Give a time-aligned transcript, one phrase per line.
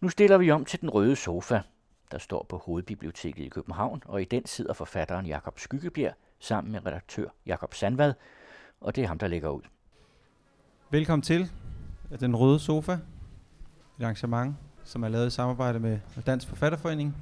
[0.00, 1.60] Nu stiller vi om til den røde sofa,
[2.10, 6.86] der står på Hovedbiblioteket i København, og i den sidder forfatteren Jakob Skyggebjerg sammen med
[6.86, 8.14] redaktør Jakob Sandvad,
[8.80, 9.62] og det er ham, der lægger ud.
[10.90, 11.50] Velkommen til
[12.20, 17.16] Den Røde Sofa, et arrangement, som er lavet i samarbejde med Dansk Forfatterforening.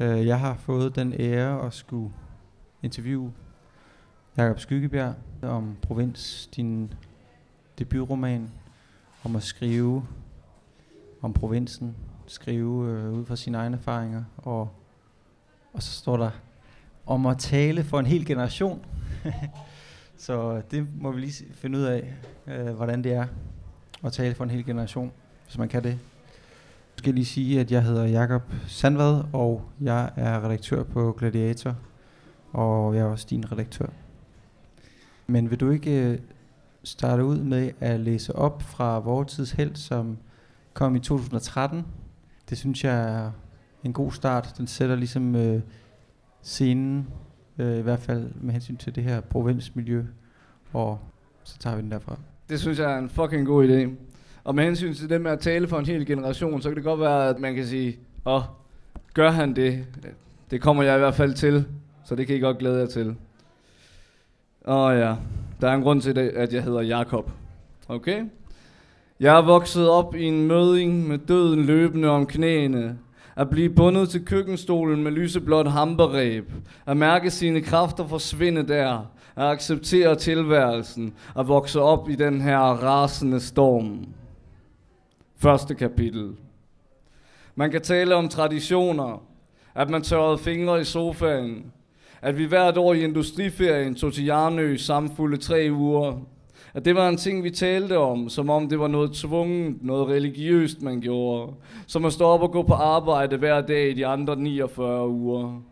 [0.00, 2.14] Øh, jeg har fået den ære at skulle
[2.82, 3.32] interviewe
[4.36, 6.94] Jakob Skyggebjerg om Provins, din
[7.78, 8.50] debutroman,
[9.24, 10.06] om at skrive
[11.24, 11.94] om provinsen,
[12.26, 14.68] skrive øh, ud fra sine egne erfaringer, og,
[15.72, 16.30] og så står der
[17.06, 18.84] om at tale for en hel generation.
[20.16, 22.14] så øh, det må vi lige finde ud af,
[22.46, 23.26] øh, hvordan det er
[24.04, 25.12] at tale for en hel generation,
[25.44, 25.90] hvis man kan det.
[25.90, 31.76] Jeg skal lige sige, at jeg hedder Jakob Sandvad, og jeg er redaktør på Gladiator,
[32.52, 33.86] og jeg er også din redaktør.
[35.26, 36.18] Men vil du ikke øh,
[36.82, 40.18] starte ud med at læse op fra vores tids held, som
[40.74, 41.86] kom i 2013?
[42.50, 43.30] Det synes jeg er
[43.84, 44.54] en god start.
[44.58, 45.60] Den sætter ligesom øh,
[46.42, 47.08] scenen,
[47.58, 50.04] øh, i hvert fald med hensyn til det her provinsmiljø,
[50.72, 50.98] og
[51.44, 52.16] så tager vi den derfra.
[52.48, 53.90] Det synes jeg er en fucking god idé.
[54.44, 56.84] Og med hensyn til det med at tale for en hel generation, så kan det
[56.84, 58.42] godt være, at man kan sige, åh, oh,
[59.14, 59.86] gør han det?
[60.50, 61.66] Det kommer jeg i hvert fald til,
[62.04, 63.16] så det kan I godt glæde jer til.
[64.66, 65.16] Åh oh, ja,
[65.60, 67.30] der er en grund til det, at jeg hedder Jakob.
[67.88, 68.24] Okay?
[69.20, 72.98] Jeg er vokset op i en møding med døden løbende om knæene.
[73.36, 76.52] At blive bundet til køkkenstolen med lyseblåt hamperæb.
[76.86, 79.10] At mærke sine kræfter forsvinde der.
[79.36, 81.14] At acceptere tilværelsen.
[81.38, 84.06] At vokse op i den her rasende storm.
[85.36, 86.30] Første kapitel.
[87.54, 89.22] Man kan tale om traditioner.
[89.74, 91.72] At man tørrede fingre i sofaen.
[92.22, 96.20] At vi hvert år i industriferien tog til Jarnø samfulde tre uger
[96.74, 100.08] at det var en ting, vi talte om, som om det var noget tvunget, noget
[100.08, 101.52] religiøst, man gjorde.
[101.86, 105.62] Som at stå op og gå på arbejde hver dag i de andre 49 uger.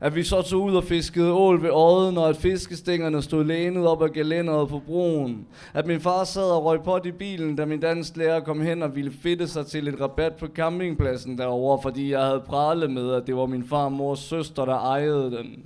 [0.00, 3.86] At vi så tog ud og fiskede ål ved åden, og at fiskestængerne stod lænet
[3.86, 5.46] op af gelænderet på broen.
[5.74, 8.82] At min far sad og røg på i bilen, da min dansk lærer kom hen
[8.82, 13.12] og ville fitte sig til et rabat på campingpladsen derovre, fordi jeg havde pralet med,
[13.12, 15.64] at det var min far og mors søster, der ejede den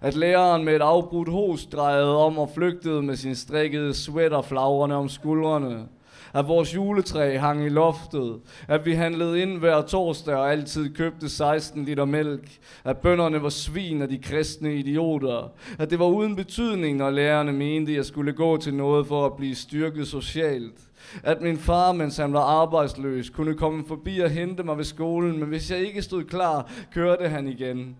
[0.00, 4.96] at læreren med et afbrudt host drejede om og flygtede med sin strikkede sweater flagrende
[4.96, 5.86] om skuldrene.
[6.34, 8.36] At vores juletræ hang i loftet.
[8.68, 12.58] At vi handlede ind hver torsdag og altid købte 16 liter mælk.
[12.84, 15.52] At bønderne var svin og de kristne idioter.
[15.78, 19.26] At det var uden betydning, når lærerne mente, at jeg skulle gå til noget for
[19.26, 20.80] at blive styrket socialt.
[21.22, 25.38] At min far, mens han var arbejdsløs, kunne komme forbi og hente mig ved skolen,
[25.38, 27.96] men hvis jeg ikke stod klar, kørte han igen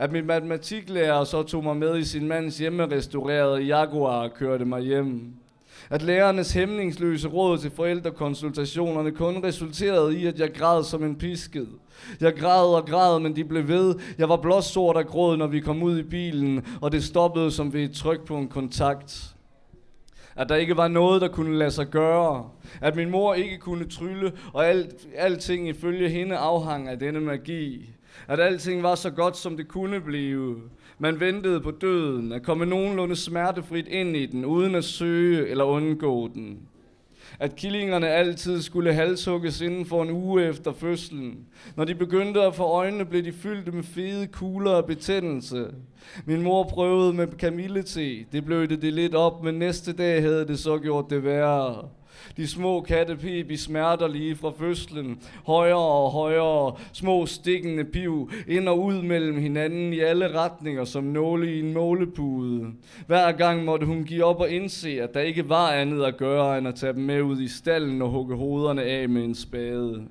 [0.00, 4.82] at min matematiklærer så tog mig med i sin mands hjemmerestaurerede Jaguar og kørte mig
[4.82, 5.32] hjem.
[5.90, 11.68] At lærernes hæmningsløse råd til forældrekonsultationerne kun resulterede i, at jeg græd som en pisket.
[12.20, 13.94] Jeg græd og græd, men de blev ved.
[14.18, 17.50] Jeg var blot sort af gråd, når vi kom ud i bilen, og det stoppede
[17.50, 19.34] som ved et tryk på en kontakt.
[20.36, 22.48] At der ikke var noget, der kunne lade sig gøre.
[22.80, 27.94] At min mor ikke kunne trylle, og alt, alting ifølge hende afhang af denne magi
[28.28, 30.56] at alting var så godt, som det kunne blive.
[30.98, 35.64] Man ventede på døden, at komme nogenlunde smertefrit ind i den, uden at søge eller
[35.64, 36.58] undgå den.
[37.38, 41.38] At killingerne altid skulle halshugges inden for en uge efter fødslen.
[41.76, 45.66] Når de begyndte at få øjnene, blev de fyldt med fede kugler og betændelse.
[46.24, 48.24] Min mor prøvede med kamillete.
[48.32, 51.88] Det blødte det lidt op, men næste dag havde det så gjort det værre.
[52.36, 55.18] De små kattepip i smerter lige fra fødslen.
[55.46, 56.76] Højere og højere.
[56.92, 61.72] Små stikkende piv ind og ud mellem hinanden i alle retninger som nåle i en
[61.72, 62.66] målepude.
[63.06, 66.58] Hver gang måtte hun give op og indse, at der ikke var andet at gøre
[66.58, 70.04] end at tage dem med ud i stallen og hugge hovederne af med en spade.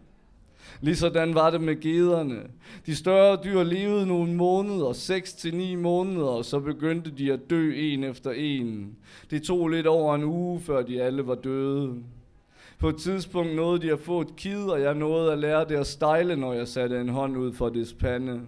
[0.81, 2.39] Ligesådan var det med gederne.
[2.85, 7.49] De større dyr levede nogle måneder, 6 til 9 måneder, og så begyndte de at
[7.49, 8.95] dø en efter en.
[9.31, 11.95] Det tog lidt over en uge, før de alle var døde.
[12.79, 15.75] På et tidspunkt nåede de at få et kid, og jeg nåede at lære det
[15.75, 18.41] at stejle, når jeg satte en hånd ud for dets pande.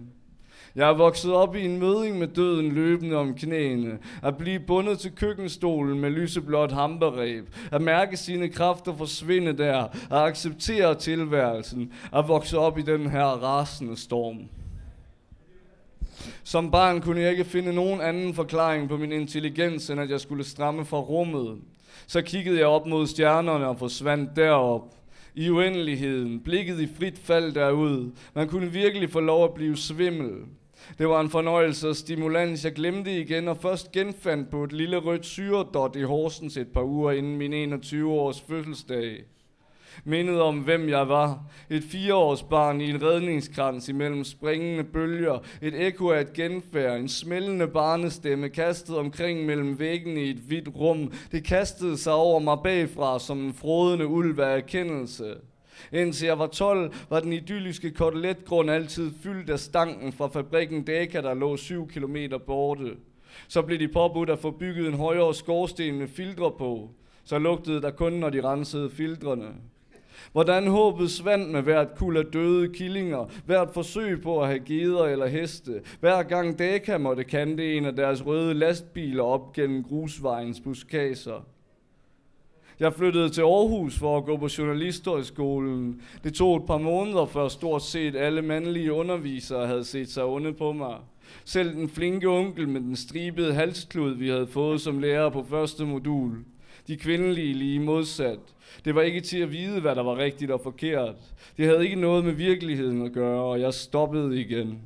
[0.76, 3.98] Jeg er vokset op i en møding med døden løbende om knæene.
[4.22, 7.44] At blive bundet til køkkenstolen med lyseblåt hamperræb.
[7.72, 9.82] At mærke sine kræfter forsvinde der.
[9.84, 11.92] At acceptere tilværelsen.
[12.14, 14.38] At vokse op i den her rasende storm.
[16.44, 20.20] Som barn kunne jeg ikke finde nogen anden forklaring på min intelligens, end at jeg
[20.20, 21.58] skulle stramme fra rummet.
[22.06, 24.94] Så kiggede jeg op mod stjernerne og forsvandt derop
[25.34, 28.10] i uendeligheden, blikket i frit fald derud.
[28.34, 30.30] Man kunne virkelig få lov at blive svimmel.
[30.98, 32.64] Det var en fornøjelse og stimulans.
[32.64, 36.82] Jeg glemte igen og først genfandt på et lille rødt syredot i Horsens et par
[36.82, 39.24] uger inden min 21-års fødselsdag.
[40.04, 41.42] Mindet om, hvem jeg var.
[41.70, 45.38] Et fireårsbarn i en redningskrans imellem springende bølger.
[45.62, 47.00] Et ekko af et genfærd.
[47.00, 51.12] En smældende barnestemme kastet omkring mellem væggene i et hvidt rum.
[51.32, 55.34] Det kastede sig over mig bagfra som en frodende ulv af erkendelse.
[55.92, 61.20] Indtil jeg var 12, var den idylliske koteletgrund altid fyldt af stanken fra fabrikken Daka,
[61.20, 62.90] der lå 7 km borte.
[63.48, 66.90] Så blev de påbudt at få bygget en højere skorsten med filtre på.
[67.24, 69.48] Så lugtede der kun, når de rensede filtrene.
[70.32, 75.04] Hvordan håbet svandt med hvert kul af døde killinger, hvert forsøg på at have geder
[75.04, 80.60] eller heste, hver gang Daka måtte kante en af deres røde lastbiler op gennem grusvejens
[80.60, 81.46] buskaser.
[82.80, 86.00] Jeg flyttede til Aarhus for at gå på journalisthøjskolen.
[86.24, 90.52] Det tog et par måneder, før stort set alle mandlige undervisere havde set sig onde
[90.52, 90.96] på mig.
[91.44, 95.84] Selv den flinke onkel med den stribede halsklud, vi havde fået som lærer på første
[95.84, 96.44] modul.
[96.86, 98.38] De kvindelige lige modsat.
[98.84, 101.14] Det var ikke til at vide, hvad der var rigtigt og forkert.
[101.56, 104.78] Det havde ikke noget med virkeligheden at gøre, og jeg stoppede igen.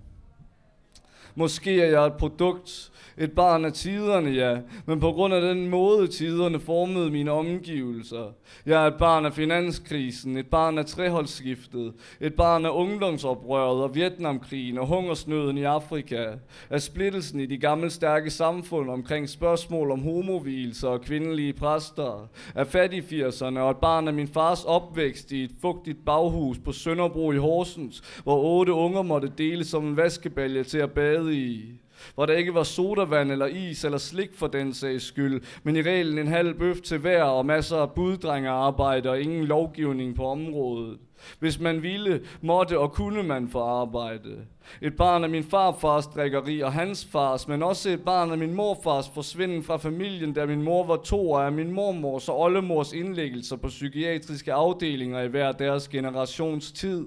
[1.37, 4.57] Måske er jeg et produkt et barn af tiderne, ja,
[4.87, 8.33] men på grund af den måde, tiderne formede mine omgivelser.
[8.67, 13.95] Jeg er et barn af finanskrisen, et barn af treholdsskiftet, et barn af ungdomsoprøret og
[13.95, 16.27] Vietnamkrigen og hungersnøden i Afrika,
[16.71, 22.67] af splittelsen i de gamle stærke samfund omkring spørgsmål om homovilser og kvindelige præster, af
[22.67, 27.37] fattigfirserne og et barn af min fars opvækst i et fugtigt baghus på Sønderbro i
[27.37, 31.81] Horsens, hvor otte unger måtte dele som en vaskebælge til at bade i
[32.15, 35.83] hvor der ikke var sodavand eller is eller slik for den sags skyld, men i
[35.83, 40.99] reglen en halv bøf til hver og masser af buddrengearbejde og ingen lovgivning på området.
[41.39, 44.47] Hvis man ville, måtte og kunne man få arbejde.
[44.83, 48.55] Et barn af min farfars drikkeri og hans fars, men også et barn af min
[48.55, 52.93] morfars forsvinden fra familien, da min mor var to, og af min mormors og oldemors
[52.93, 57.07] indlæggelser på psykiatriske afdelinger i hver deres generations tid.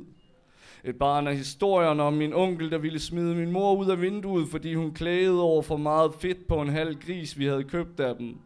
[0.84, 4.48] Et barn af historien om min onkel, der ville smide min mor ud af vinduet,
[4.48, 8.16] fordi hun klagede over for meget fedt på en halv gris, vi havde købt af
[8.16, 8.38] dem.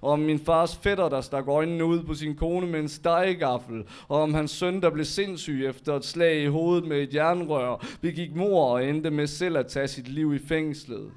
[0.00, 3.84] Og om min fars fætter, der stak øjnene ud på sin kone med en stegegaffel.
[4.08, 7.86] Og om hans søn, der blev sindssyg efter et slag i hovedet med et jernrør,
[8.00, 11.10] begik mor og endte med selv at tage sit liv i fængslet.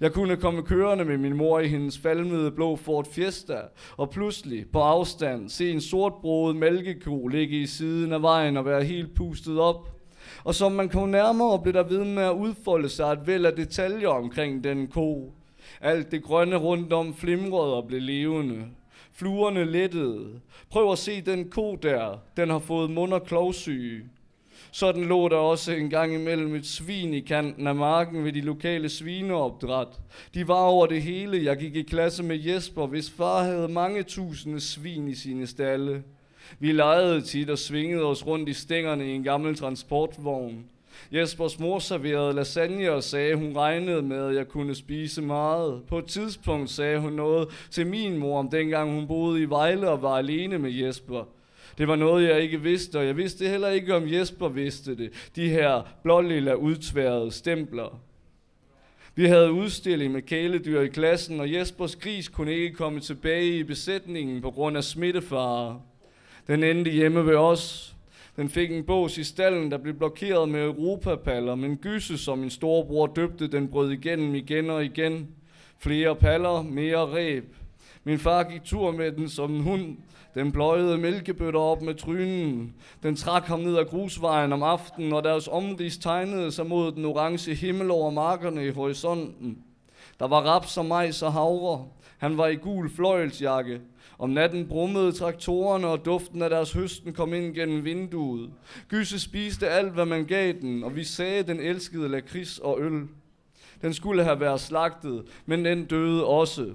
[0.00, 3.58] Jeg kunne komme kørende med min mor i hendes falmede blå Ford Fiesta,
[3.96, 8.84] og pludselig på afstand se en sortbroget mælkeko ligge i siden af vejen og være
[8.84, 9.88] helt pustet op.
[10.44, 13.52] Og som man kom nærmere, blev der ved med at udfolde sig et væld af
[13.52, 15.32] detaljer omkring den ko.
[15.80, 18.64] Alt det grønne rundt om flimrede og blev levende.
[19.12, 20.40] Fluerne lettede.
[20.70, 22.18] Prøv at se den ko der.
[22.36, 24.02] Den har fået mund- og klovsyge.
[24.74, 28.40] Sådan lå der også en gang imellem et svin i kanten af marken ved de
[28.40, 29.88] lokale svineopdræt.
[30.34, 31.44] De var over det hele.
[31.44, 36.02] Jeg gik i klasse med Jesper, hvis far havde mange tusinde svin i sine stalle.
[36.58, 40.64] Vi legede tit og svingede os rundt i stængerne i en gammel transportvogn.
[41.12, 45.82] Jespers mor serverede lasagne og sagde, hun regnede med, at jeg kunne spise meget.
[45.88, 49.90] På et tidspunkt sagde hun noget til min mor om dengang hun boede i Vejle
[49.90, 51.24] og var alene med Jesper.
[51.78, 55.30] Det var noget, jeg ikke vidste, og jeg vidste heller ikke, om Jesper vidste det.
[55.36, 58.00] De her blålilla udtværede stempler.
[59.16, 63.62] Vi havde udstilling med kæledyr i klassen, og Jespers gris kunne ikke komme tilbage i
[63.62, 65.80] besætningen på grund af smittefare.
[66.46, 67.94] Den endte hjemme ved os.
[68.36, 72.50] Den fik en bås i stallen, der blev blokeret med europapaller, men gysse, som min
[72.50, 75.28] storebror døbte, den brød igennem igen og igen.
[75.78, 77.44] Flere paller, mere ræb.
[78.04, 79.96] Min far gik tur med den som en hund,
[80.34, 82.74] den bløjede mælkebøtter op med trynen.
[83.02, 87.04] Den trak ham ned ad grusvejen om aftenen, og deres omrids tegnede sig mod den
[87.04, 89.58] orange himmel over markerne i horisonten.
[90.18, 91.86] Der var raps og majs og havre.
[92.18, 93.80] Han var i gul fløjelsjakke.
[94.18, 98.50] Om natten brummede traktorerne, og duften af deres høsten kom ind gennem vinduet.
[98.88, 103.02] Gysse spiste alt, hvad man gav den, og vi sagde, den elskede lakrids og øl.
[103.82, 106.74] Den skulle have været slagtet, men den døde også.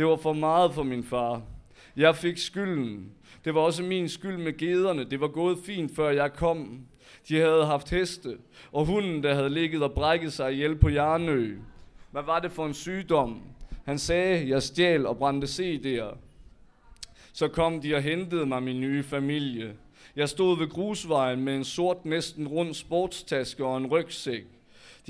[0.00, 1.42] Det var for meget for min far.
[1.96, 3.10] Jeg fik skylden.
[3.44, 5.04] Det var også min skyld med gederne.
[5.04, 6.80] Det var gået fint, før jeg kom.
[7.28, 8.38] De havde haft heste,
[8.72, 11.58] og hunden, der havde ligget og brækket sig ihjel på Jarnø.
[12.10, 13.42] Hvad var det for en sygdom?
[13.84, 16.16] Han sagde, jeg stjal og brændte CD'er.
[17.32, 19.72] Så kom de og hentede mig min nye familie.
[20.16, 24.44] Jeg stod ved grusvejen med en sort, næsten rund sportstaske og en rygsæk.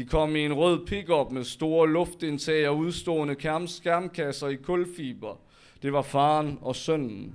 [0.00, 5.40] De kom i en rød pickup med store luftindtag og udstående skærmkasser i kulfiber.
[5.82, 7.34] Det var faren og sønnen.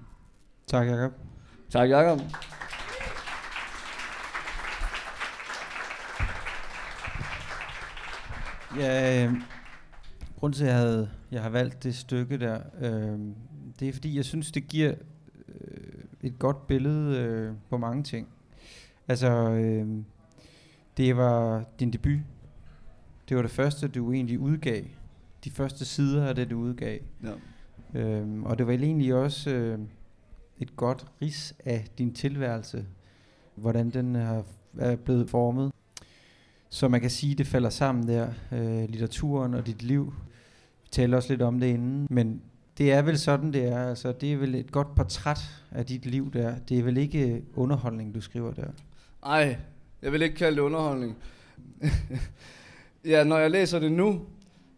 [0.68, 1.12] Tak, Jacob.
[1.70, 2.20] Tak, Jacob.
[8.78, 9.34] Ja, øh,
[10.40, 13.20] grunden til, at jeg, havde, jeg har valgt det stykke der, øh,
[13.80, 14.94] det er fordi, jeg synes, det giver
[15.50, 18.28] øh, et godt billede øh, på mange ting.
[19.08, 19.88] Altså, øh,
[20.98, 22.20] det var din debut.
[23.30, 24.84] Det var det første, du egentlig udgav.
[25.44, 27.00] De første sider af det, du udgav.
[27.24, 28.00] Ja.
[28.00, 29.80] Øhm, og det var egentlig også øh,
[30.58, 32.86] et godt ris af din tilværelse,
[33.56, 34.44] hvordan den er,
[34.78, 35.72] er blevet formet.
[36.70, 40.14] Så man kan sige, det falder sammen der, øh, litteraturen og dit liv.
[40.84, 42.42] Vi talte også lidt om det inden, men
[42.78, 43.90] det er vel sådan, det er.
[43.90, 46.56] Altså, det er vel et godt portræt af dit liv der.
[46.70, 48.68] Det er vel ikke underholdning, du skriver der.
[49.26, 49.58] Ej,
[50.02, 51.16] jeg vil ikke kalde det underholdning.
[53.06, 54.22] ja, når jeg læser det nu,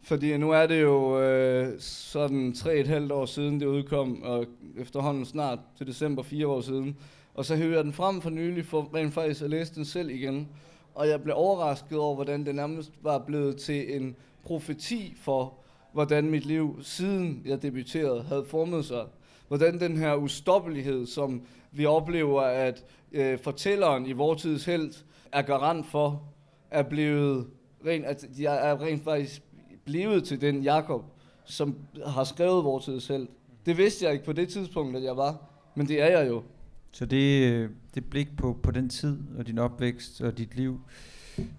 [0.04, 4.46] fordi nu er det jo øh, sådan tre et halvt år siden det udkom, og
[4.78, 6.98] efterhånden snart til december fire år siden.
[7.34, 10.10] Og så hører jeg den frem for nylig for rent faktisk at læse den selv
[10.10, 10.48] igen.
[10.96, 15.54] Og jeg blev overrasket over, hvordan det nærmest var blevet til en profeti for,
[15.94, 19.06] hvordan mit liv siden jeg debuterede havde formet sig.
[19.48, 21.42] Hvordan den her ustoppelighed, som
[21.72, 24.94] vi oplever, at øh, fortælleren i vores tids held
[25.32, 26.24] er garant for,
[26.72, 27.48] er blevet
[27.86, 29.42] rent, at jeg er rent faktisk
[29.86, 31.06] blevet til den Jakob,
[31.46, 33.28] som har skrevet vores tid selv.
[33.66, 36.44] Det vidste jeg ikke på det tidspunkt, at jeg var, men det er jeg jo.
[36.92, 40.82] Så det, det blik på, på den tid og din opvækst og dit liv,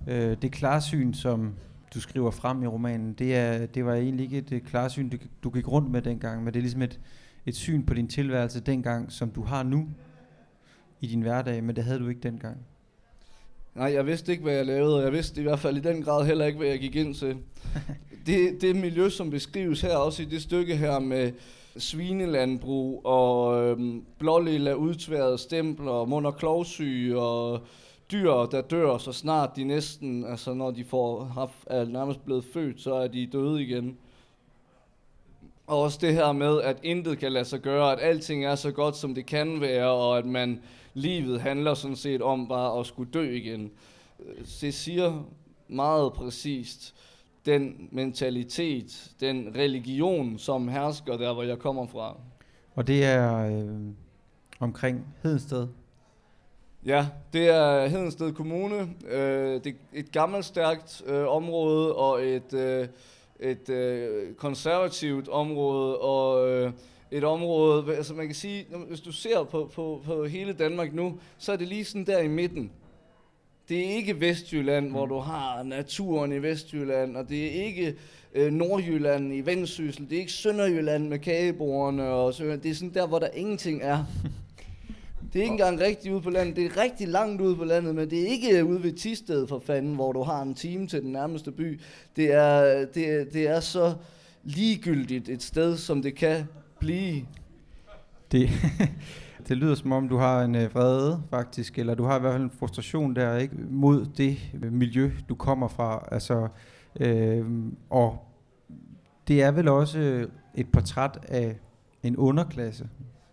[0.08, 1.54] øh, det klarsyn, som
[1.94, 5.50] du skriver frem i romanen, det, er, det var egentlig ikke et klarsyn, du, du
[5.50, 7.00] gik rundt med dengang, men det er ligesom et,
[7.46, 9.88] et syn på din tilværelse dengang, som du har nu
[11.00, 12.58] i din hverdag, men det havde du ikke dengang.
[13.78, 16.02] Nej, jeg vidste ikke, hvad jeg lavede, og jeg vidste i hvert fald i den
[16.02, 17.36] grad heller ikke, hvad jeg gik ind til.
[18.26, 21.32] det, det miljø, som beskrives her, også i det stykke her med
[21.76, 27.60] svinelandbrug og øhm, blålilla udtværede stempler, mund- og klovsyge og
[28.12, 32.44] dyr, der dør så snart de næsten, altså når de får, haft, er nærmest blevet
[32.44, 33.96] født, så er de døde igen.
[35.66, 38.70] Og også det her med, at intet kan lade sig gøre, at alting er så
[38.70, 40.60] godt, som det kan være, og at man
[40.98, 43.70] livet handler sådan set om bare at skulle dø igen.
[44.60, 45.24] Det siger
[45.68, 46.94] meget præcist
[47.46, 52.16] den mentalitet, den religion, som hersker der, hvor jeg kommer fra.
[52.74, 53.78] Og det er øh,
[54.60, 55.68] omkring Hedensted?
[56.86, 58.88] Ja, det er Hedensted Kommune.
[59.10, 62.88] Øh, det er et gammelt, stærkt øh, område og et, øh,
[63.40, 66.72] et øh, konservativt område, og øh,
[67.10, 71.18] et område, altså man kan sige, hvis du ser på, på, på hele Danmark nu,
[71.38, 72.70] så er det lige sådan der i midten.
[73.68, 74.92] Det er ikke Vestjylland, mm.
[74.92, 77.94] hvor du har naturen i Vestjylland, og det er ikke
[78.34, 82.94] øh, Nordjylland i Vendsyssel, det er ikke Sønderjylland med kagebordene, og så, det er sådan
[82.94, 84.04] der, hvor der ingenting er.
[85.32, 86.56] Det er ikke engang rigtigt ude på landet.
[86.56, 89.58] Det er rigtig langt ude på landet, men det er ikke ude ved Tisted for
[89.58, 91.80] fanden, hvor du har en time til den nærmeste by.
[92.16, 93.94] Det er, det, det er så
[94.44, 96.44] ligegyldigt et sted, som det kan
[96.80, 97.26] blive.
[98.32, 98.50] Det,
[99.48, 102.32] det lyder som om, du har en øh, vrede faktisk, eller du har i hvert
[102.32, 103.54] fald en frustration der, ikke?
[103.70, 106.08] Mod det miljø, du kommer fra.
[106.12, 106.48] Altså,
[107.00, 107.46] øh,
[107.90, 108.24] og
[109.28, 111.56] det er vel også et portræt af
[112.02, 112.88] en underklasse,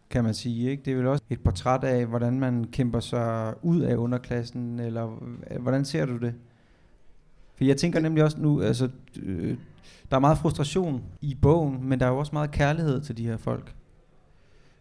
[0.10, 0.70] kan man sige.
[0.70, 0.84] Ikke?
[0.84, 5.24] Det er vel også et portræt af, hvordan man kæmper sig ud af underklassen, eller
[5.60, 6.34] hvordan ser du det?
[7.56, 8.90] For jeg tænker nemlig også nu, altså,
[9.24, 9.58] øh,
[10.10, 13.26] der er meget frustration i bogen, men der er jo også meget kærlighed til de
[13.26, 13.74] her folk.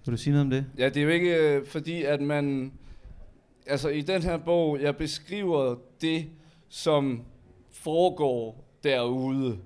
[0.05, 0.67] Vil du sige noget om det?
[0.79, 2.73] Ja, det er jo ikke øh, fordi, at man...
[3.67, 6.27] Altså i den her bog, jeg beskriver det,
[6.69, 7.23] som
[7.71, 9.59] foregår derude.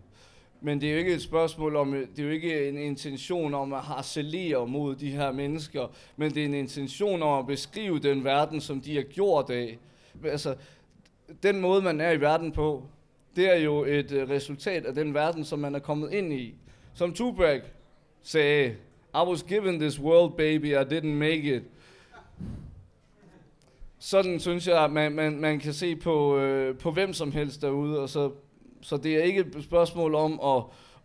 [0.60, 3.54] Men det er jo ikke et spørgsmål om, øh, det er jo ikke en intention
[3.54, 7.98] om at harcelere mod de her mennesker, men det er en intention om at beskrive
[7.98, 9.78] den verden, som de er gjort af.
[10.24, 10.54] Altså,
[11.42, 12.88] den måde, man er i verden på,
[13.38, 16.54] det er jo et uh, resultat af den verden, som man er kommet ind i.
[16.94, 17.60] Som Tupac
[18.22, 18.74] sagde,
[19.14, 21.62] I was given this world, baby, I didn't make it.
[23.98, 27.62] Sådan synes jeg, at man, man, man kan se på, øh, på hvem som helst
[27.62, 28.30] derude, og så,
[28.80, 30.62] så det er ikke et spørgsmål om at,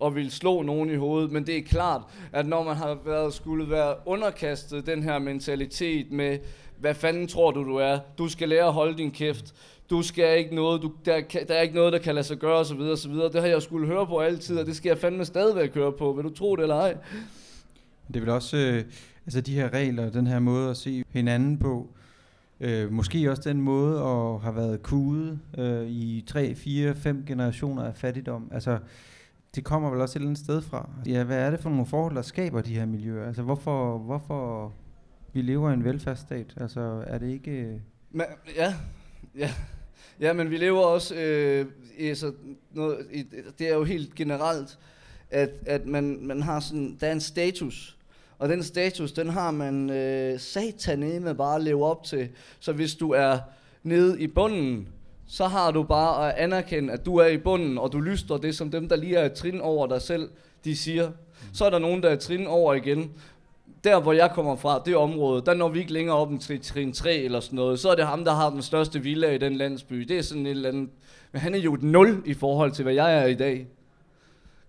[0.08, 3.34] at vil slå nogen i hovedet, men det er klart, at når man har været,
[3.34, 6.40] skulle være underkastet den her mentalitet med,
[6.78, 8.00] hvad fanden tror du, du er?
[8.18, 9.54] Du skal lære at holde din kæft
[9.94, 12.60] du skal ikke noget, du, der, der er ikke noget, der kan lade sig gøre,
[12.60, 12.80] osv.
[12.80, 13.14] osv.
[13.14, 16.14] Det har jeg skulle høre på altid, og det skal jeg fandme stadigvæk høre på.
[16.14, 16.98] Vil du tro det eller ej?
[18.14, 18.84] Det vel også, øh,
[19.26, 21.90] altså de her regler, den her måde at se hinanden på,
[22.60, 27.84] øh, måske også den måde at have været kudet øh, i 3, 4, 5 generationer
[27.84, 28.50] af fattigdom.
[28.52, 28.80] Altså,
[29.56, 30.90] det kommer vel også et eller andet sted fra.
[31.06, 33.28] Ja, hvad er det for nogle forhold, der skaber de her miljøer?
[33.28, 34.74] Altså, hvorfor, hvorfor
[35.34, 36.54] vi lever i en velfærdsstat?
[36.58, 37.82] Altså, er det ikke...
[38.12, 38.26] Men,
[38.58, 38.74] ja,
[39.38, 39.50] ja.
[40.20, 41.66] Ja, men vi lever også, øh,
[41.98, 42.32] i, så
[42.74, 43.24] noget, i,
[43.60, 44.78] det er jo helt generelt,
[45.30, 47.98] at, at man, man har sådan, der er en status,
[48.40, 52.30] Og den status, den har man øh, sataneme bare at leve op til.
[52.60, 53.40] Så hvis du er
[53.84, 54.88] nede i bunden,
[55.28, 58.56] så har du bare at anerkende, at du er i bunden, og du lyster det,
[58.56, 60.30] som dem, der lige er et trin over dig selv,
[60.64, 61.12] de siger.
[61.54, 63.12] Så er der nogen, der er trin over igen.
[63.84, 66.62] Der, hvor jeg kommer fra, det område, der når vi ikke længere op en trin,
[66.62, 67.80] trin 3 eller sådan noget.
[67.80, 69.96] Så er det ham, der har den største villa i den landsby.
[69.96, 70.90] Det er sådan et eller andet...
[71.32, 73.68] Men han er jo et nul i forhold til, hvad jeg er i dag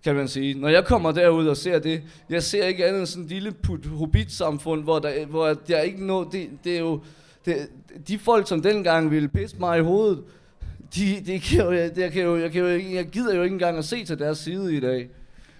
[0.05, 0.53] kan man sige.
[0.53, 3.51] Når jeg kommer derud og ser det, jeg ser ikke andet end sådan et lille
[3.51, 7.01] put hobbit-samfund, hvor der, hvor der er ikke noget, det, det er jo,
[7.45, 7.69] det,
[8.07, 10.23] de folk, som dengang ville pisse mig i hovedet,
[10.95, 13.77] de, de kan jo, jeg, kan jo, jeg, kan jo, jeg gider jo ikke engang
[13.77, 15.09] at se til deres side i dag.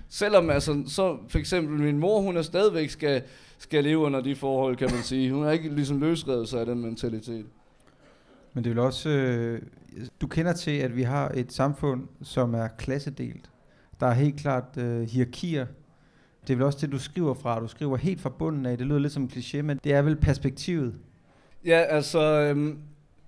[0.09, 3.23] Selvom altså, så for eksempel min mor, hun er stadigvæk skal,
[3.57, 5.33] skal leve under de forhold, kan man sige.
[5.33, 7.45] Hun er ikke ligesom løsrevet sig af den mentalitet.
[8.53, 9.61] Men det vil også, øh,
[10.21, 13.49] du kender til, at vi har et samfund, som er klassedelt.
[13.99, 15.65] Der er helt klart øh, hierarkier.
[16.47, 17.59] Det er vel også det, du skriver fra.
[17.59, 18.77] Du skriver helt fra bunden af.
[18.77, 20.95] Det lyder lidt som en kliché, men det er vel perspektivet.
[21.65, 22.79] Ja, altså, øhm,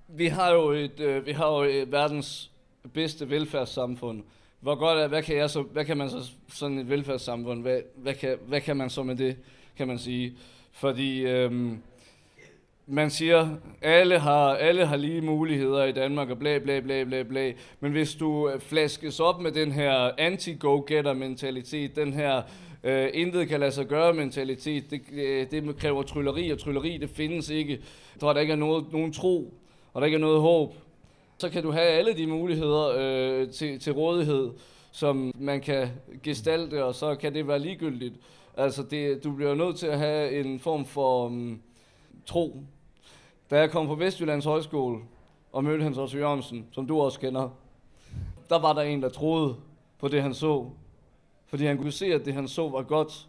[0.07, 2.51] vi har jo et, øh, vi har jo et verdens
[2.93, 4.23] bedste velfærdssamfund.
[4.59, 7.81] Hvor godt er, hvad kan, jeg så, hvad kan man så sådan et velfærdssamfund, hvad,
[7.95, 9.37] hvad, kan, hvad kan man så med det,
[9.77, 10.33] kan man sige?
[10.71, 11.81] Fordi øhm,
[12.87, 13.49] man siger,
[13.81, 17.53] alle har, alle har lige muligheder i Danmark, og bla bla bla bla bla.
[17.79, 22.41] Men hvis du øh, flaskes op med den her anti-go-getter-mentalitet, den her
[22.83, 27.09] øh, intet kan lade sig gøre mentalitet, det, øh, det kræver trylleri, og trylleri det
[27.09, 27.81] findes ikke.
[28.21, 29.53] Der der ikke er noget, nogen tro,
[29.93, 30.75] og der ikke er noget håb,
[31.37, 34.49] så kan du have alle de muligheder øh, til, til rådighed,
[34.91, 35.87] som man kan
[36.23, 38.15] gestalte, og så kan det være ligegyldigt.
[38.57, 41.61] Altså, det, du bliver nødt til at have en form for um,
[42.25, 42.63] tro
[43.51, 44.99] da jeg kom på Vestjyllands Højskole
[45.51, 47.49] og mødte Hans Otto Jørgensen, som du også kender,
[48.49, 49.55] der var der en, der troede
[49.99, 50.69] på det, han så.
[51.45, 53.27] Fordi han kunne se, at det, han så, var godt.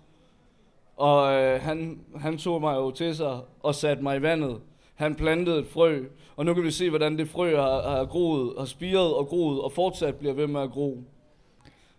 [0.97, 4.61] Og øh, han, han tog mig jo til sig og satte mig i vandet.
[4.99, 6.05] Han plantede et frø,
[6.37, 9.61] og nu kan vi se, hvordan det frø har, har groet, har spiret og groet,
[9.61, 11.05] og fortsat bliver ved med at gro.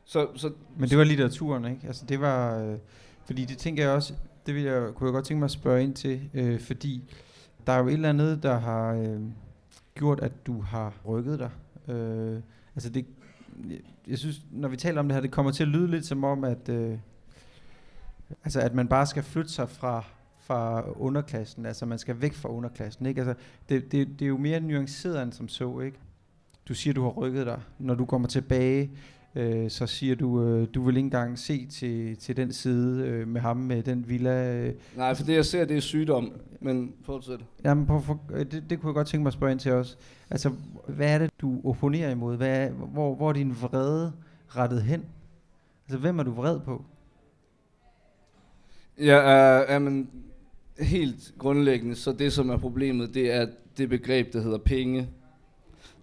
[0.05, 1.87] Så, så, Men det var litteraturen, ikke?
[1.87, 2.77] Altså det var, øh,
[3.25, 4.13] fordi det tænker jeg også,
[4.45, 7.03] det vil jeg, kunne jeg godt tænke mig at spørge ind til, øh, fordi
[7.67, 9.21] der er jo et eller andet, der har øh,
[9.95, 11.51] gjort, at du har rykket dig.
[11.95, 12.39] Øh,
[12.75, 13.05] altså det,
[14.07, 16.23] jeg synes, når vi taler om det her, det kommer til at lyde lidt som
[16.23, 16.97] om, at, øh,
[18.43, 20.05] altså at man bare skal flytte sig fra,
[20.49, 23.21] fra underklassen, altså man skal væk fra underklassen, ikke?
[23.21, 23.33] Altså
[23.69, 25.97] det, det, det er jo mere nuanceret end som så, ikke?
[26.67, 27.61] Du siger, du har rykket dig.
[27.79, 28.91] Når du kommer tilbage,
[29.35, 33.27] øh, så siger du, øh, du vil ikke engang se til, til den side øh,
[33.27, 34.55] med ham med den villa.
[34.55, 34.73] Øh.
[34.95, 37.39] Nej, for det jeg ser, det er sygdom, men fortsæt.
[37.63, 39.71] Jamen, på, for, øh, det, det kunne jeg godt tænke mig at spørge ind til
[39.71, 39.97] også.
[40.29, 40.51] Altså,
[40.87, 42.37] hvad er det, du opponerer imod?
[42.37, 44.13] Hvad er, hvor, hvor er din vrede
[44.47, 45.05] rettet hen?
[45.87, 46.85] Altså, hvem er du vred på?
[48.97, 50.09] Ja, uh, men
[50.79, 55.07] helt grundlæggende, så det som er problemet, det er det begreb, der hedder penge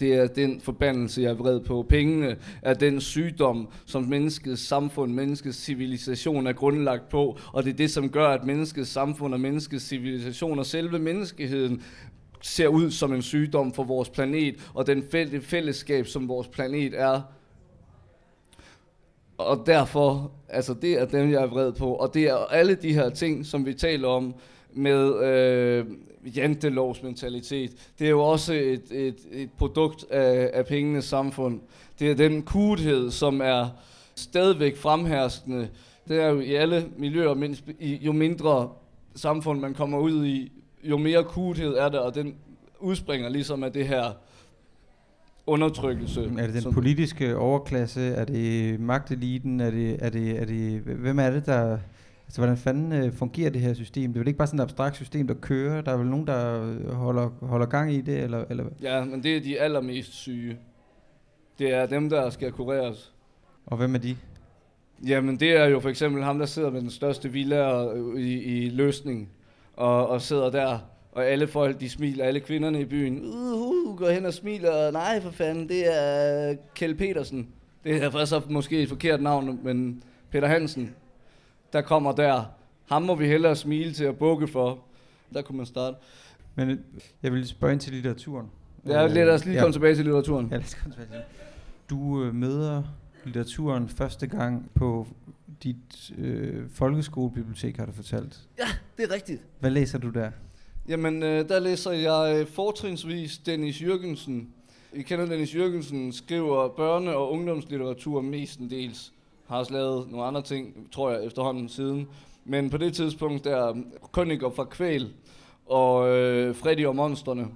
[0.00, 1.86] det er den forbandelse, jeg er vred på.
[1.88, 7.76] Pengene er den sygdom, som menneskets samfund, menneskets civilisation er grundlagt på, og det er
[7.76, 11.82] det, som gør, at menneskets samfund og menneskets civilisation og selve menneskeheden
[12.40, 15.04] ser ud som en sygdom for vores planet, og den
[15.42, 17.20] fællesskab, som vores planet er.
[19.38, 22.92] Og derfor, altså det er dem, jeg er vred på, og det er alle de
[22.92, 24.34] her ting, som vi taler om,
[24.76, 25.86] med øh,
[26.36, 27.70] jantelovs mentalitet.
[27.98, 31.60] Det er jo også et, et, et produkt af, af pengenes samfund.
[31.98, 33.68] Det er den kudhed, som er
[34.14, 35.68] stadigvæk fremherskende.
[36.08, 38.70] Det er jo i alle miljøer, men jo mindre
[39.14, 40.52] samfund man kommer ud i,
[40.84, 42.34] jo mere kudhed er der, og den
[42.80, 44.12] udspringer ligesom af det her
[45.46, 46.32] undertrykkelse.
[46.38, 48.00] Er det den politiske overklasse?
[48.00, 49.60] Er det magteliten?
[49.60, 51.78] Er det, er det, er det, hvem er det, der
[52.26, 54.12] Altså, hvordan fanden øh, fungerer det her system?
[54.12, 55.80] Det er vel ikke bare sådan et abstrakt system, der kører?
[55.80, 58.18] Der er vel nogen, der øh, holder, holder gang i det?
[58.18, 58.64] Eller, eller?
[58.82, 60.58] Ja, men det er de allermest syge.
[61.58, 63.12] Det er dem, der skal kureres.
[63.66, 64.16] Og hvem er de?
[65.06, 68.70] Jamen, det er jo for eksempel ham, der sidder med den største villa i, i
[68.70, 69.28] løsning,
[69.76, 70.78] og, og sidder der,
[71.12, 74.90] og alle folk, de smiler, alle kvinderne i byen, uh, uh, går hen og smiler,
[74.90, 77.48] nej for fanden, det er Kjell Petersen.
[77.84, 80.94] Det er faktisk måske et forkert navn, men Peter Hansen,
[81.72, 82.44] der kommer der.
[82.88, 84.78] Ham må vi hellere smile til at bukke for.
[85.34, 85.96] Der kunne man starte.
[86.54, 86.78] Men øh,
[87.22, 88.46] jeg vil spørge ind til litteraturen.
[88.86, 89.60] Ja, lad os lige ja.
[89.60, 90.46] komme tilbage til litteraturen.
[90.50, 91.18] Ja, lad os komme tilbage til
[91.90, 92.82] Du øh, møder
[93.24, 95.06] litteraturen første gang på
[95.62, 98.40] dit øh, folkeskolebibliotek, har du fortalt.
[98.58, 99.42] Ja, det er rigtigt.
[99.60, 100.30] Hvad læser du der?
[100.88, 104.48] Jamen, øh, der læser jeg øh, fortrinsvis Dennis Jørgensen.
[104.92, 109.12] I kender Dennis Jørgensen, skriver børne- og ungdomslitteratur mestendels
[109.48, 112.08] har også lavet nogle andre ting, tror jeg, efterhånden siden.
[112.44, 113.74] Men på det tidspunkt, der
[114.12, 115.08] Krøniker fra Kvæl
[115.66, 117.46] og øh, Freddy og Monsterne,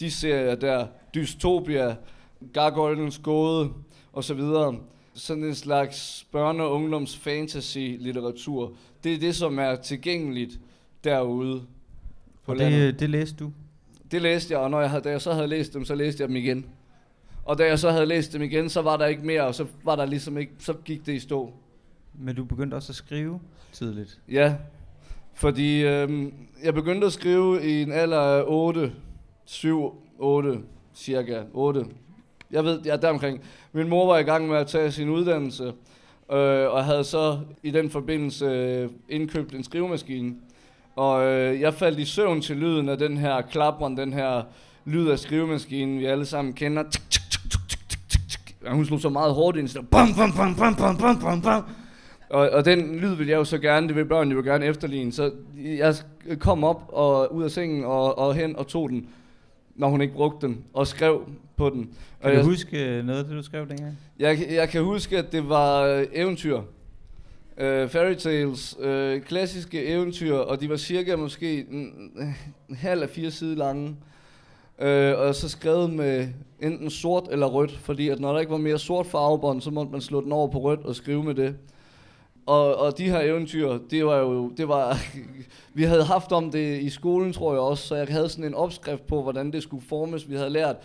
[0.00, 1.96] de serier der, Dystopia,
[2.52, 3.70] Gargoylens Gåde
[4.12, 4.76] og så videre,
[5.14, 8.72] sådan en slags børne- og ungdoms fantasy-litteratur.
[9.04, 10.60] Det er det, som er tilgængeligt
[11.04, 11.62] derude
[12.46, 12.80] på Og landet.
[12.92, 13.52] det, det læste du?
[14.10, 16.20] Det læste jeg, og når jeg havde, da jeg så havde læst dem, så læste
[16.20, 16.66] jeg dem igen.
[17.50, 19.66] Og da jeg så havde læst dem igen, så var der ikke mere, og så
[19.84, 21.52] var der ligesom ikke, så gik det i stå.
[22.14, 23.40] Men du begyndte også at skrive
[23.72, 24.20] tidligt.
[24.28, 24.54] Ja,
[25.34, 26.34] fordi øhm,
[26.64, 28.92] jeg begyndte at skrive i en alder af 8,
[29.44, 30.58] 7, 8,
[30.94, 31.84] cirka 8.
[32.50, 33.40] Jeg ved, ja, deromkring.
[33.72, 35.64] Min mor var i gang med at tage sin uddannelse,
[36.32, 40.34] øh, og havde så i den forbindelse øh, indkøbt en skrivemaskine.
[40.96, 44.42] Og øh, jeg faldt i søvn til lyden af den her klapren, den her
[44.84, 46.82] lyd af skrivemaskinen, vi alle sammen kender.
[46.90, 47.19] Tik,
[48.68, 51.62] hun slog så meget hårdt ind, så bam, bam, bam, bam, bam, bam, bam, bam.
[52.30, 55.12] Og, og den lyd vil jeg jo så gerne, det vil børnene jo gerne efterligne.
[55.12, 55.94] Så jeg
[56.38, 59.08] kom op og ud af sengen og, og hen og tog den,
[59.74, 61.22] når hun ikke brugte den, og skrev
[61.56, 61.90] på den.
[62.20, 63.98] Og Kan jeg, du huske øh, noget af det, du skrev dengang?
[64.18, 66.60] jeg, jeg kan huske, at det var øh, eventyr.
[67.56, 71.92] Uh, fairy tales, uh, klassiske eventyr, og de var cirka måske en,
[72.68, 73.96] en halv af fire sider lange.
[74.80, 76.28] Øh, og så skrevet med
[76.60, 79.92] enten sort eller rødt, fordi at når der ikke var mere sort farvebånd, så måtte
[79.92, 81.56] man slå den over på rødt og skrive med det.
[82.46, 84.98] Og, og de her eventyr, det var jo, det var,
[85.74, 88.54] vi havde haft om det i skolen, tror jeg også, så jeg havde sådan en
[88.54, 90.30] opskrift på, hvordan det skulle formes.
[90.30, 90.76] Vi havde lært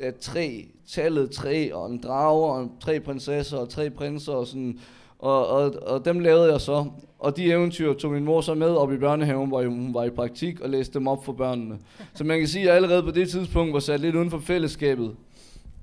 [0.00, 4.80] at tre, tallet tre, og en drage, og tre prinsesser, og tre prinser, og sådan,
[5.18, 6.86] og, og, og dem lavede jeg så.
[7.18, 10.10] Og de eventyr tog min mor så med op i børnehaven, hvor hun var i
[10.10, 11.78] praktik, og læste dem op for børnene.
[12.14, 14.38] Så man kan sige, at jeg allerede på det tidspunkt var sat lidt uden for
[14.38, 15.16] fællesskabet.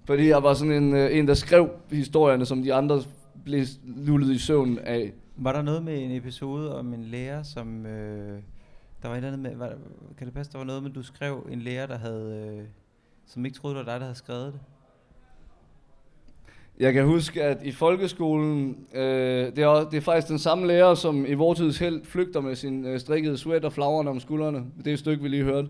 [0.06, 3.02] Fordi jeg var sådan en, øh, en der skrev historierne, som de andre
[3.46, 5.14] blev lullet i søvn af.
[5.38, 7.86] Var der noget med en episode om en lærer, som...
[7.86, 8.40] Øh,
[9.02, 9.56] der var et eller andet med...
[9.56, 9.74] Var,
[10.18, 12.58] kan det passe, der var noget med, du skrev en lærer, der havde...
[12.60, 12.66] Øh,
[13.26, 14.60] som ikke troede, det var dig, der havde skrevet det?
[16.82, 20.96] Jeg kan huske, at i folkeskolen, øh, det, er, det er faktisk den samme lærer,
[20.96, 24.64] som i vortids held flygter med sin øh, strikkede sweater flagrende om skuldrene.
[24.78, 25.68] Det er et stykke, vi lige hørte.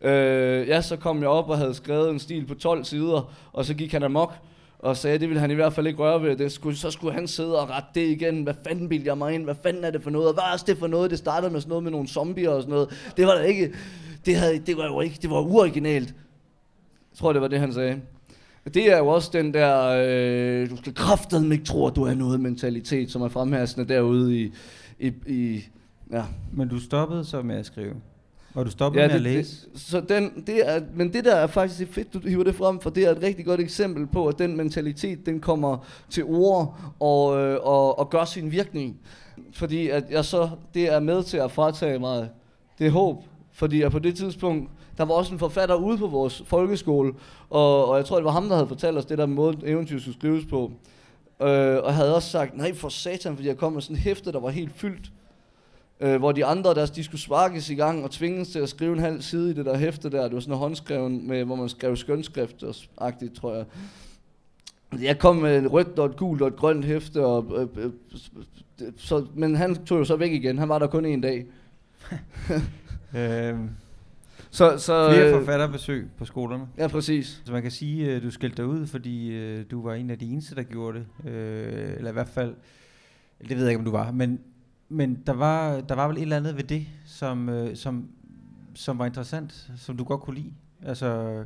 [0.00, 3.64] Øh, ja, så kom jeg op og havde skrevet en stil på 12 sider, og
[3.64, 4.32] så gik han amok
[4.78, 6.36] og sagde, at det ville han i hvert fald ikke røre ved.
[6.36, 8.42] Det skulle, så skulle han sidde og rette det igen.
[8.42, 9.44] Hvad fanden bildte jeg mig ind?
[9.44, 10.28] Hvad fanden er det for noget?
[10.28, 11.10] Og hvad er det for noget?
[11.10, 13.12] Det startede med sådan noget med nogle zombier og sådan noget.
[13.16, 13.74] Det var da ikke...
[14.26, 15.18] Det, havde, det var jo ikke...
[15.22, 16.08] Det var uoriginalt.
[17.10, 18.00] Jeg tror, det var det, han sagde.
[18.74, 22.14] Det er jo også den der, øh, du skal kraftedeme ikke tro, at du er
[22.14, 24.52] noget mentalitet, som er fremherskende derude i,
[24.98, 25.64] i, i
[26.12, 26.24] ja.
[26.52, 27.94] Men du stoppede så med at skrive?
[28.54, 29.66] Og du stoppede ja, med det, at læse?
[29.72, 32.80] Det, så den, det er, men det der er faktisk fedt, du hiver det frem,
[32.80, 36.80] for det er et rigtig godt eksempel på, at den mentalitet, den kommer til ord
[37.00, 38.96] og, øh, og, og gør sin virkning.
[39.52, 42.28] Fordi at jeg så, det er med til at fratage mig
[42.78, 43.24] det håb.
[43.52, 47.14] Fordi at på det tidspunkt, der var også en forfatter ude på vores folkeskole,
[47.50, 49.98] og, og jeg tror, det var ham, der havde fortalt os det der måde, eventyr
[49.98, 50.72] skulle skrives på.
[51.42, 54.32] Øh, og havde også sagt, nej for satan, fordi jeg kom med sådan en hæfte,
[54.32, 55.10] der var helt fyldt.
[56.00, 58.92] Øh, hvor de andre, der, de skulle sparkes i gang og tvinges til at skrive
[58.92, 60.22] en halv side i det der hæfte der.
[60.22, 63.64] Det var sådan en håndskreven, med, hvor man skrev skønskrift og agtigt, tror jeg.
[65.00, 67.84] Jeg kom med et rødt og et gult og et grønt hæfte, og, øh, øh,
[67.84, 70.58] øh så, men han tog jo så væk igen.
[70.58, 71.46] Han var der kun en dag.
[73.16, 73.54] øh,
[74.56, 76.68] så, så, flere øh, forfatterbesøg på skolerne.
[76.78, 77.42] Ja, præcis.
[77.44, 80.18] Så man kan sige, at du skældte dig ud, fordi øh, du var en af
[80.18, 81.30] de eneste, der gjorde det.
[81.30, 82.54] Øh, eller i hvert fald,
[83.48, 84.10] det ved jeg ikke, om du var.
[84.10, 84.40] Men,
[84.88, 88.08] men der, var, der var vel et eller andet ved det, som, øh, som,
[88.74, 90.52] som var interessant, som du godt kunne lide.
[90.86, 91.44] Altså,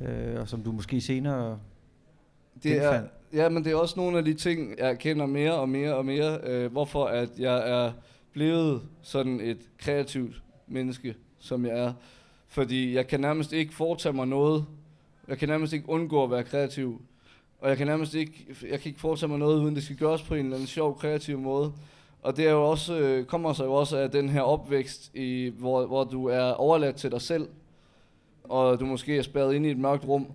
[0.00, 1.58] øh, og som du måske senere
[2.62, 5.68] Det er, ja, men det er også nogle af de ting, jeg kender mere og
[5.68, 7.92] mere og mere, øh, hvorfor at jeg er
[8.32, 11.92] blevet sådan et kreativt menneske, som jeg er.
[12.52, 14.66] Fordi jeg kan nærmest ikke foretage mig noget.
[15.28, 17.02] Jeg kan nærmest ikke undgå at være kreativ.
[17.60, 20.22] Og jeg kan nærmest ikke, jeg kan ikke foretage mig noget, uden det skal gøres
[20.22, 21.72] på en eller anden sjov, kreativ måde.
[22.22, 25.52] Og det er jo også, øh, kommer sig jo også af den her opvækst, i,
[25.58, 27.48] hvor, hvor du er overladt til dig selv.
[28.44, 30.26] Og du måske er spærret inde i et mørkt rum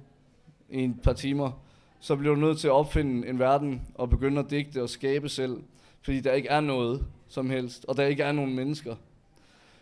[0.69, 1.51] i et par timer.
[1.99, 5.30] Så bliver du nødt til at opfinde en verden og begynde at digte og skabe
[5.30, 5.63] selv.
[6.01, 8.95] Fordi der ikke er noget som helst, og der ikke er nogen mennesker.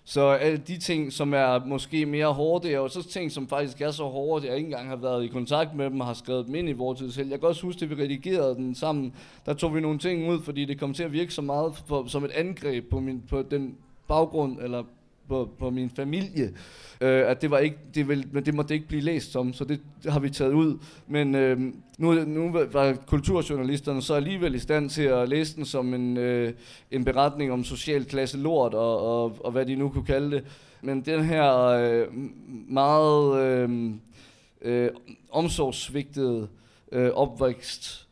[0.08, 3.48] Så alle de ting, som er måske mere hårde, det er jo så ting, som
[3.48, 6.08] faktisk er så hårde, at jeg ikke engang har været i kontakt med dem og
[6.08, 7.30] har skrevet dem ind i vores tid selv.
[7.30, 9.14] Jeg kan også huske, at vi redigerede den sammen.
[9.46, 12.08] Der tog vi nogle ting ud, fordi det kom til at virke så meget for,
[12.08, 13.76] som et angreb på, min, på den
[14.08, 14.84] baggrund, eller
[15.30, 16.54] på, på min familie,
[17.02, 19.64] øh, at det var ikke, det vil, men det måtte ikke blive læst som, så
[19.64, 20.78] det, det har vi taget ud.
[21.08, 21.60] Men øh,
[21.98, 26.54] nu, nu var kulturjournalisterne så alligevel i stand til at læse den som en, øh,
[26.92, 30.44] en beretning om social klasse lort, og, og, og hvad de nu kunne kalde det.
[30.82, 32.08] Men den her øh,
[32.70, 33.90] meget øh,
[34.62, 34.90] øh,
[35.32, 36.48] omsorgsvigtede
[36.92, 38.08] øh, opvækst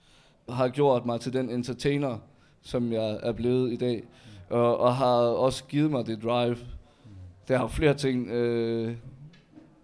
[0.50, 2.18] har gjort mig til den entertainer,
[2.62, 4.04] som jeg er blevet i dag,
[4.50, 6.58] og, og har også givet mig det drive.
[7.48, 8.96] Der har flere ting, øh,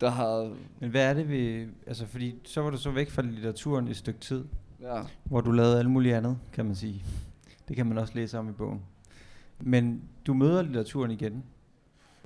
[0.01, 0.51] der har...
[0.79, 1.65] Men hvad er det vi...
[1.87, 4.45] Altså, fordi så var du så væk fra litteraturen i et stykke tid,
[4.81, 5.01] Ja.
[5.23, 7.03] hvor du lavede alt muligt andet, kan man sige.
[7.67, 8.81] Det kan man også læse om i bogen.
[9.61, 11.43] Men du møder litteraturen igen.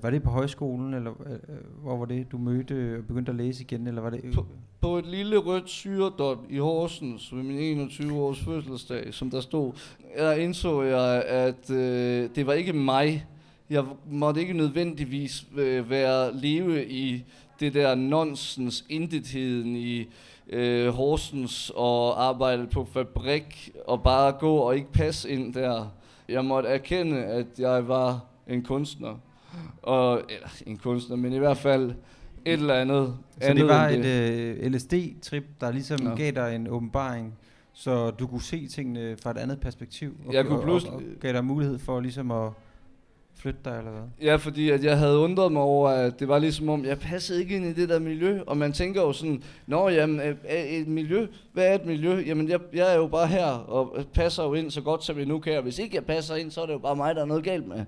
[0.01, 1.39] Var det på højskolen, eller øh, øh,
[1.81, 4.21] hvor var det, du mødte og begyndte at læse igen, eller var det...
[4.33, 4.45] På-
[4.81, 9.73] På et lille rødt syredot i Horsens ved min 21-års fødselsdag, som der stod,
[10.17, 13.25] der indså jeg, at øh, det var ikke mig.
[13.69, 17.23] Jeg måtte ikke nødvendigvis øh, være leve i
[17.59, 20.05] det der nonsens, intetheden i
[20.49, 25.85] øh, Horsens og arbejde på fabrik og bare gå og ikke passe ind der.
[26.29, 29.15] Jeg måtte erkende, at jeg var en kunstner.
[29.81, 31.89] Og, eller en kunstner, men i hvert fald
[32.45, 33.15] et eller andet.
[33.41, 36.15] Så andet det var et øh, LSD-trip, der ligesom Ja.
[36.15, 37.33] gav dig en åbenbaring,
[37.73, 41.19] så du kunne se tingene fra et andet perspektiv, og, Jeg kunne pludselig- og, og
[41.21, 42.51] gav dig mulighed for ligesom at
[43.35, 44.01] flytte dig, eller hvad?
[44.21, 47.39] Ja, fordi at jeg havde undret mig over, at det var ligesom om, jeg passede
[47.41, 48.39] ikke ind i det der miljø.
[48.47, 52.23] Og man tænker jo sådan, Nå jamen, et miljø, hvad er et miljø?
[52.27, 55.25] Jamen, jeg, jeg er jo bare her, og passer jo ind så godt, som jeg
[55.25, 55.57] nu kan.
[55.57, 57.43] Og hvis ikke jeg passer ind, så er det jo bare mig, der er noget
[57.43, 57.85] galt med.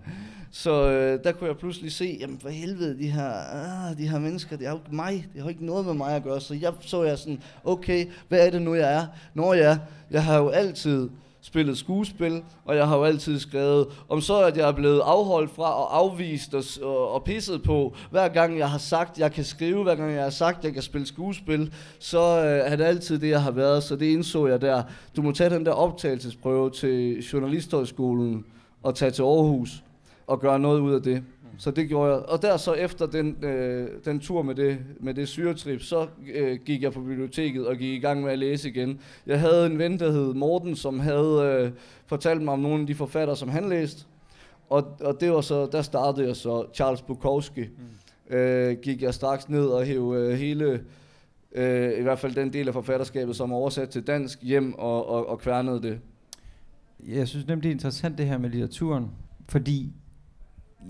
[0.51, 4.19] Så øh, der kunne jeg pludselig se, jamen for helvede, de her, ah, de her
[4.19, 5.27] mennesker, det er jo ikke mig.
[5.33, 6.41] Det har ikke noget med mig at gøre.
[6.41, 9.05] Så jeg så jeg sådan, okay, hvad er det nu, jeg er?
[9.33, 9.77] Nå ja,
[10.11, 11.09] jeg har jo altid
[11.45, 15.51] spillet skuespil, og jeg har jo altid skrevet, om så at jeg er blevet afholdt
[15.51, 19.43] fra og afvist og, og, og pisset på, hver gang jeg har sagt, jeg kan
[19.43, 23.19] skrive, hver gang jeg har sagt, jeg kan spille skuespil, så øh, er det altid
[23.19, 24.83] det, jeg har været, så det indså jeg der.
[25.15, 28.45] Du må tage den der optagelsesprøve til Journalisthøjskolen
[28.83, 29.83] og tage til Aarhus
[30.27, 31.23] og gøre noget ud af det.
[31.57, 32.21] Så det gjorde jeg.
[32.21, 36.59] Og der så efter den, øh, den tur med det, med det syretrip, så øh,
[36.65, 38.99] gik jeg på biblioteket og gik i gang med at læse igen.
[39.25, 41.71] Jeg havde en ven, der hed Morten, som havde øh,
[42.05, 44.05] fortalt mig om nogle af de forfattere, som han læste.
[44.69, 47.61] Og, og det var så, der startede jeg så Charles Bukowski.
[47.61, 48.35] Mm.
[48.35, 50.83] Øh, gik jeg straks ned og hæv øh, hele,
[51.51, 55.09] øh, i hvert fald den del af forfatterskabet, som er oversat til dansk, hjem og,
[55.09, 55.99] og, og kværnede det.
[57.07, 59.11] Jeg synes nemlig, det er interessant det her med litteraturen,
[59.49, 59.93] fordi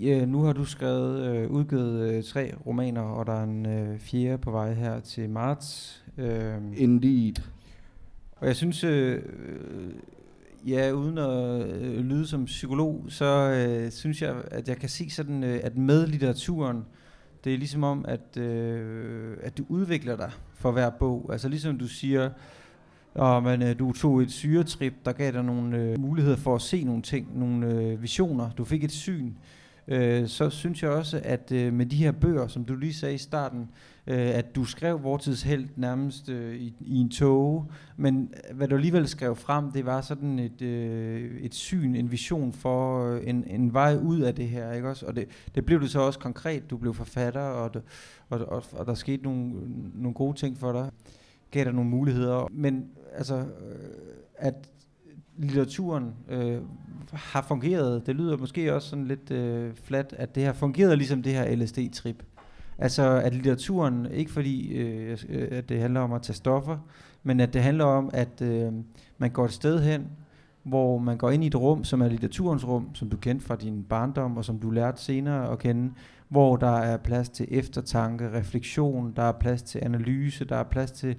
[0.00, 3.98] ja, nu har du skrevet, øh, udgivet øh, tre romaner, og der er en øh,
[3.98, 6.02] fjerde på vej her til marts.
[6.18, 7.34] Øh, Indeed.
[8.36, 9.22] og jeg synes, øh,
[10.66, 15.10] ja, uden at øh, lyde som psykolog, så øh, synes jeg, at jeg kan se
[15.10, 16.84] sådan, øh, at med litteraturen,
[17.44, 21.28] det er ligesom om, at, øh, at du udvikler dig for hver bog.
[21.32, 22.30] Altså ligesom du siger,
[23.14, 26.62] og men, øh, du tog et syretrip, der gav dig nogle øh, muligheder for at
[26.62, 28.50] se nogle ting, nogle øh, visioner.
[28.50, 29.26] Du fik et syn.
[29.26, 29.32] Øh,
[29.88, 33.14] øh, så synes jeg også, at øh, med de her bøger, som du lige sagde
[33.14, 33.68] i starten,
[34.06, 38.68] øh, at du skrev Vortids Held nærmest øh, i, i en tog, men øh, hvad
[38.68, 43.20] du alligevel skrev frem, det var sådan et, øh, et syn, en vision for øh,
[43.26, 45.06] en, en vej ud af det her, ikke også?
[45.06, 46.70] Og det, det blev du så også konkret.
[46.70, 47.82] Du blev forfatter, og, det,
[48.28, 49.52] og, og, og der skete nogle,
[49.94, 50.90] nogle gode ting for dig.
[51.50, 52.48] Gav dig nogle muligheder.
[52.52, 53.44] Men altså, øh,
[54.36, 54.54] at
[55.38, 56.58] litteraturen øh,
[57.12, 61.22] har fungeret, det lyder måske også sådan lidt øh, flat, at det har fungeret ligesom
[61.22, 62.22] det her LSD-trip.
[62.78, 65.18] Altså at litteraturen, ikke fordi øh,
[65.50, 66.78] at det handler om at tage stoffer,
[67.22, 68.72] men at det handler om, at øh,
[69.18, 70.06] man går et sted hen,
[70.62, 73.56] hvor man går ind i et rum, som er litteraturens rum, som du kendte fra
[73.56, 75.92] din barndom, og som du lærte senere at kende,
[76.28, 80.90] hvor der er plads til eftertanke, refleksion, der er plads til analyse, der er plads
[80.90, 81.16] til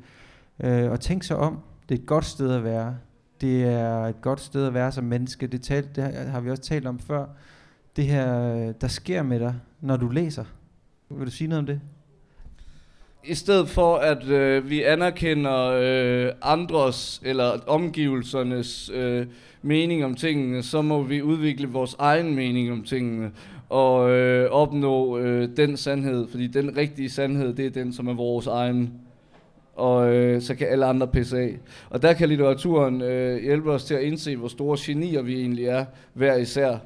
[0.59, 1.59] øh, at tænke sig om.
[1.89, 2.95] Det er et godt sted at være.
[3.41, 5.47] Det er et godt sted at være som menneske.
[5.47, 7.25] Det, tal, det har- vi også talt om før.
[7.95, 8.27] Det her,
[8.71, 10.43] der sker med dig, når du læser.
[11.09, 11.81] Vil du sige noget om det?
[13.25, 19.25] I stedet for at øh, vi anerkender øh, andres eller omgivelsernes øh,
[19.61, 23.31] mening om tingene, så må vi udvikle vores egen mening om tingene
[23.69, 28.13] og øh, opnå øh, den sandhed, fordi den rigtige sandhed, det er den, som er
[28.13, 28.93] vores egen.
[29.77, 31.57] Og øh, så kan alle andre pisse af.
[31.89, 35.65] Og der kan litteraturen øh, hjælpe os til at indse, hvor store genier vi egentlig
[35.65, 36.77] er, hver især.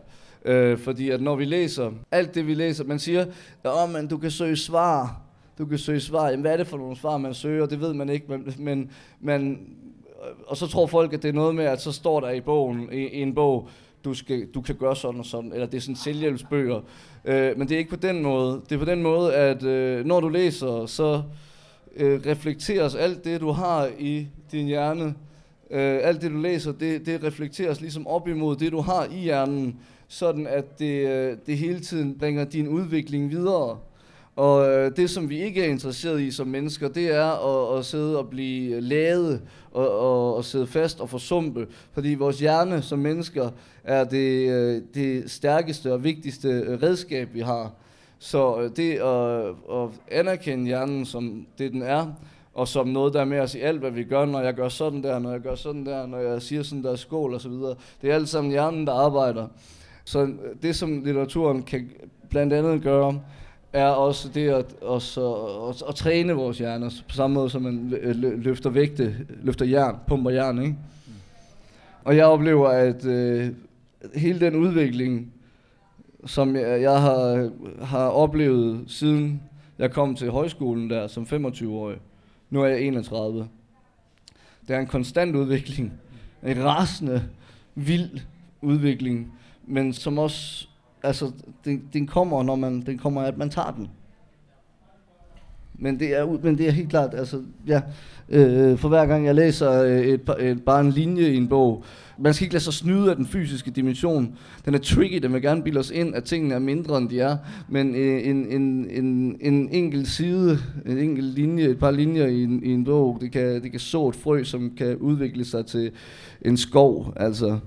[0.46, 3.26] Øh, fordi at når vi læser, alt det vi læser, man siger,
[3.66, 5.22] ja, men du kan søge svar,
[5.58, 6.30] du kan søge svar.
[6.30, 7.66] Jamen, hvad er det for nogle svar, man søger?
[7.66, 9.60] Det ved man ikke, men, men man,
[10.24, 12.42] øh, og så tror folk, at det er noget med, at så står der i
[12.42, 13.70] bogen, i, i en bog,
[14.06, 16.82] du, skal, du kan gøre sådan og sådan, eller det er sådan selvhjælpsbøger.
[17.26, 18.62] Øh, men det er ikke på den måde.
[18.70, 21.22] Det er på den måde, at øh, når du læser, så
[21.96, 25.06] øh, reflekteres alt det, du har i din hjerne,
[25.72, 29.18] øh, alt det, du læser, det, det reflekteres ligesom op imod det, du har i
[29.18, 33.78] hjernen, sådan at det, øh, det hele tiden bringer din udvikling videre.
[34.36, 37.26] Og øh, det, som vi ikke er interesseret i som mennesker, det er
[37.72, 41.68] at, at sidde og blive lavet og, og, og sidde fast og forsumpe.
[41.94, 43.50] Fordi vores hjerne som mennesker
[43.84, 47.72] er det, øh, det stærkeste og vigtigste øh, redskab, vi har.
[48.24, 49.46] Så øh, det at,
[49.78, 52.14] at anerkende hjernen som det, den er,
[52.54, 54.70] og som noget, der er med os i alt, hvad vi gør, når jeg gør
[54.70, 57.50] sådan der, når jeg gør sådan der, når jeg siger sådan der skål og så
[57.50, 57.76] videre.
[58.02, 59.48] Det er alt sammen hjernen, der arbejder.
[60.06, 61.90] Så det, som litteraturen kan
[62.30, 63.20] blandt andet gøre,
[63.74, 65.34] er også det at, også,
[65.70, 67.94] at, at træne vores hjerner, på samme måde som man
[68.38, 70.76] løfter vægte, løfter jern, pumper jern, ikke?
[72.04, 73.48] Og jeg oplever, at øh,
[74.16, 75.34] hele den udvikling,
[76.26, 77.52] som jeg, jeg har,
[77.86, 79.42] har oplevet siden
[79.80, 81.98] jeg kom til højskolen der som 25-årig,
[82.50, 83.48] nu er jeg 31.
[84.68, 85.94] Det er en konstant udvikling,
[86.44, 87.30] en rasende,
[87.76, 88.20] vild
[88.62, 89.34] udvikling,
[89.68, 90.68] men som også
[91.04, 91.32] altså,
[91.66, 93.90] den, den kommer, når man, den kommer, at man tager den.
[95.76, 97.82] Men det er, men det er helt klart, altså, ja,
[98.30, 101.84] øh, for hver gang jeg læser et, et, bare en linje i en bog,
[102.20, 104.36] man skal ikke lade sig snyde af den fysiske dimension.
[104.66, 107.20] Den er tricky, den vil gerne bilde os ind, at tingene er mindre, end de
[107.20, 107.38] er.
[107.70, 112.44] Men øh, en, en, en, en enkelt side, en enkelt linje, et par linjer i
[112.44, 115.66] en, i en bog, det kan, det kan så et frø, som kan udvikle sig
[115.66, 115.92] til
[116.42, 117.14] en skov.
[117.16, 117.60] Altså,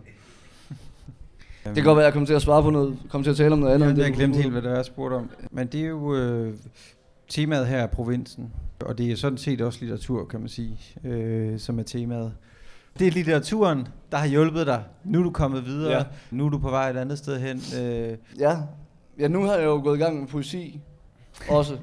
[1.65, 3.37] det kan godt være, at jeg kommer til at svare på noget, kommer til at
[3.37, 3.87] tale om noget andet.
[3.87, 5.31] Jamen, jeg glemte helt, hvad det er, jeg spurgte om.
[5.51, 6.53] Men det er jo øh,
[7.29, 11.59] temaet her af provinsen, og det er sådan set også litteratur, kan man sige, øh,
[11.59, 12.33] som er temaet.
[12.99, 14.83] Det er litteraturen, der har hjulpet dig.
[15.05, 15.93] Nu er du kommet videre.
[15.93, 16.05] Ja.
[16.31, 17.83] Nu er du på vej et andet sted hen.
[17.83, 18.17] Øh.
[18.39, 18.57] Ja.
[19.19, 20.81] ja, nu har jeg jo gået i gang med poesi
[21.49, 21.79] også.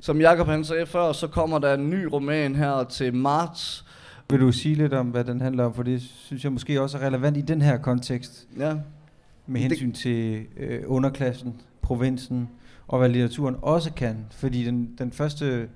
[0.00, 3.86] Som Jakob han sagde før, så kommer der en ny roman her til marts,
[4.30, 5.74] vil du sige lidt om, hvad den handler om?
[5.74, 8.48] For det synes jeg måske også er relevant i den her kontekst.
[8.58, 8.76] Ja.
[9.46, 9.94] Med hensyn det...
[9.94, 12.48] til øh, underklassen, provinsen,
[12.88, 14.26] og hvad litteraturen også kan.
[14.30, 15.68] Fordi den, den første,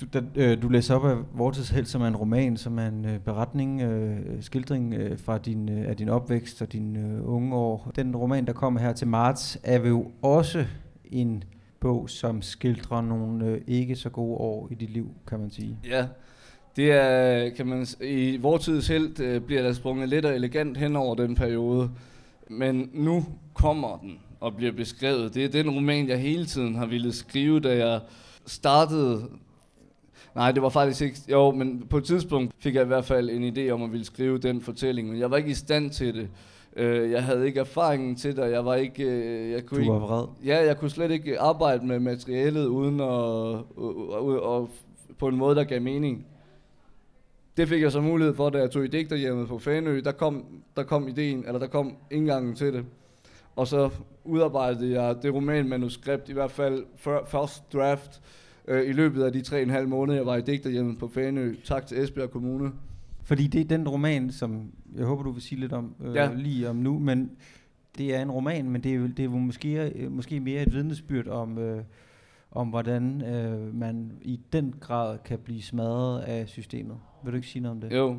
[0.00, 3.04] du, den, øh, du læser op af Vortidsheld, som er en roman, som er en
[3.04, 7.56] øh, beretning, øh, skildring øh, fra din, øh, af din opvækst og dine øh, unge
[7.56, 7.92] år.
[7.96, 10.64] Den roman, der kommer her til marts, er jo også
[11.04, 11.44] en
[11.80, 15.78] bog, som skildrer nogle øh, ikke så gode år i dit liv, kan man sige.
[15.84, 16.06] Ja,
[16.76, 20.96] det er, kan man i vortidens held øh, bliver der sprunget lidt og elegant hen
[20.96, 21.90] over den periode.
[22.50, 23.24] Men nu
[23.54, 25.34] kommer den og bliver beskrevet.
[25.34, 28.00] Det er den roman, jeg hele tiden har ville skrive, da jeg
[28.46, 29.28] startede.
[30.34, 31.18] Nej, det var faktisk ikke...
[31.30, 34.06] Jo, men på et tidspunkt fik jeg i hvert fald en idé om at ville
[34.06, 36.28] skrive den fortælling, men jeg var ikke i stand til det.
[36.76, 39.04] Øh, jeg havde ikke erfaringen til det, jeg var ikke...
[39.04, 40.26] Øh, jeg kunne du var vred?
[40.42, 43.54] Ikke, ja, jeg kunne slet ikke arbejde med materialet uden at,
[44.16, 44.68] at, at,
[45.18, 46.26] på en måde, der gav mening.
[47.56, 50.00] Det fik jeg så mulighed for, da jeg tog i digterhjemmet på Fanø.
[50.00, 50.44] Der kom,
[50.76, 52.84] der kom ideen, eller der kom indgangen til det.
[53.56, 53.90] Og så
[54.24, 56.84] udarbejdede jeg det romanmanuskript, i hvert fald
[57.26, 58.20] first draft,
[58.68, 61.08] øh, i løbet af de tre og en halv måneder, jeg var i digterhjemmet på
[61.08, 61.54] Fanø.
[61.64, 62.72] Tak til Esbjerg Kommune.
[63.22, 66.30] Fordi det er den roman, som jeg håber, du vil sige lidt om øh, ja.
[66.34, 67.30] lige om nu, men
[67.98, 71.28] det er en roman, men det er, det er måske, øh, måske mere et vidnesbyrd
[71.28, 71.82] om, øh,
[72.50, 76.96] om hvordan øh, man i den grad kan blive smadret af systemet.
[77.24, 77.96] Vil du ikke sige noget om det?
[77.96, 78.18] Jo.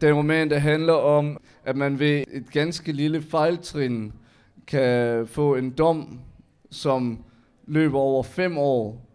[0.00, 4.12] Den roman, der handler om, at man ved et ganske lille fejltrin
[4.66, 6.20] kan få en dom,
[6.70, 7.18] som
[7.66, 9.08] løber over fem år,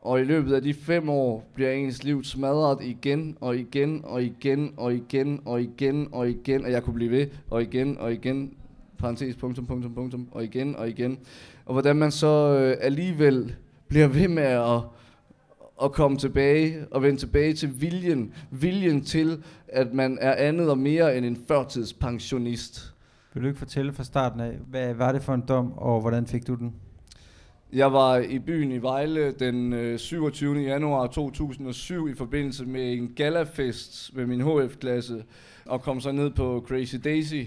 [0.00, 4.22] og i løbet af de fem år bliver ens liv smadret igen og igen og
[4.22, 8.12] igen og igen og igen og igen, og jeg kunne blive ved, og igen og
[8.12, 8.54] igen,
[8.98, 11.18] parentes, punktum, punktum, punktum, og igen og igen.
[11.66, 13.54] Og hvordan man så øh, alligevel
[13.88, 14.80] bliver ved med at
[15.82, 18.32] at komme tilbage og vende tilbage til viljen.
[18.50, 22.92] Viljen til, at man er andet og mere end en førtidspensionist.
[23.36, 26.26] Vil du ikke fortælle fra starten af, hvad var det for en dom, og hvordan
[26.26, 26.74] fik du den?
[27.72, 30.60] Jeg var i byen i Vejle den øh, 27.
[30.60, 35.24] Januar 2007 i forbindelse med en galafest med min HF-klasse,
[35.66, 37.42] og kom så ned på Crazy Daisy.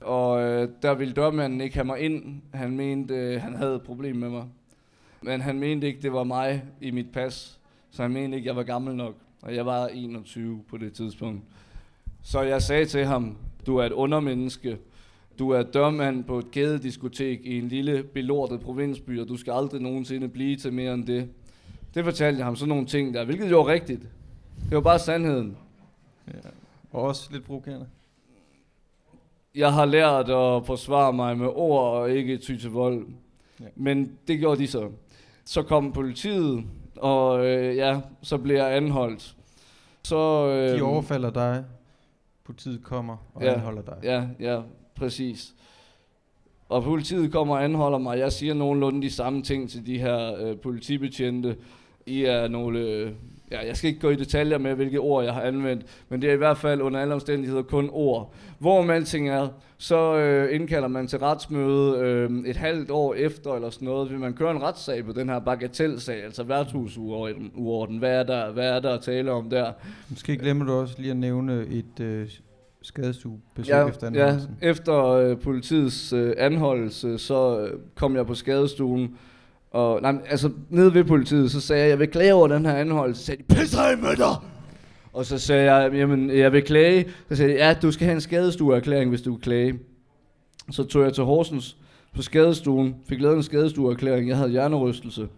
[0.00, 2.42] Og øh, der ville dørmanden ikke have mig ind.
[2.54, 4.44] Han mente, øh, han havde et problem med mig.
[5.22, 7.60] Men han mente ikke, det var mig i mit pas.
[7.90, 9.14] Så han mente ikke, jeg var gammel nok.
[9.42, 11.42] Og jeg var 21 på det tidspunkt.
[12.22, 14.78] Så jeg sagde til ham, du er et undermenneske.
[15.40, 19.80] Du er dørmand på et kædediskotek i en lille belortet provinsby, og du skal aldrig
[19.82, 21.28] nogensinde blive til mere end det.
[21.94, 24.02] Det fortalte jeg ham sådan nogle ting der, hvilket jo var rigtigt.
[24.64, 25.56] Det var bare sandheden.
[26.28, 26.32] Ja.
[26.92, 27.86] Og også lidt provokerende.
[29.54, 33.06] jeg har lært at forsvare mig med ord og ikke ty til vold.
[33.60, 33.64] Ja.
[33.76, 34.90] Men det gjorde de så.
[35.44, 36.64] Så kom politiet,
[36.96, 39.36] og øh, ja, så blev jeg anholdt.
[40.04, 41.64] Så, øh, De overfalder dig,
[42.44, 43.52] politiet kommer og Ja.
[43.54, 43.96] anholder dig.
[44.02, 44.60] Ja, ja,
[45.00, 45.54] præcis.
[46.68, 48.18] Og politiet kommer og anholder mig.
[48.18, 51.56] Jeg siger nogenlunde de samme ting til de her øh, politibetjente.
[52.06, 52.78] I er nogle...
[52.78, 53.12] Øh,
[53.50, 56.30] ja, jeg skal ikke gå i detaljer med, hvilke ord jeg har anvendt, men det
[56.30, 58.34] er i hvert fald under alle omstændigheder kun ord.
[58.58, 59.48] Hvor alting er,
[59.78, 64.18] så øh, indkalder man til retsmøde øh, et halvt år efter eller sådan noget, vil
[64.18, 67.98] man køre en retssag på den her bagatelsag, altså værtshusuorden.
[67.98, 69.72] Hvad er der, hvad er der at tale om der?
[70.10, 72.28] Måske glemmer du også lige at nævne et øh,
[72.82, 74.56] skadestuebesøg ja, efter ja, anholdelsen.
[74.62, 79.16] efter øh, politiets øh, anholdelse, så øh, kom jeg på skadestuen.
[79.70, 82.74] Og, nej, altså, nede ved politiet, så sagde jeg, jeg vil klage over den her
[82.74, 83.20] anholdelse.
[83.20, 84.36] Så sagde de, pis dig med dig!
[85.12, 87.06] Og så sagde jeg, jamen, jeg vil klage.
[87.28, 89.78] Så sagde de, ja, du skal have en skadestueerklæring, hvis du vil klage.
[90.70, 91.76] Så tog jeg til Horsens
[92.14, 94.28] på skadestuen, fik lavet en skadestueerklæring.
[94.28, 95.28] Jeg havde hjernerystelse.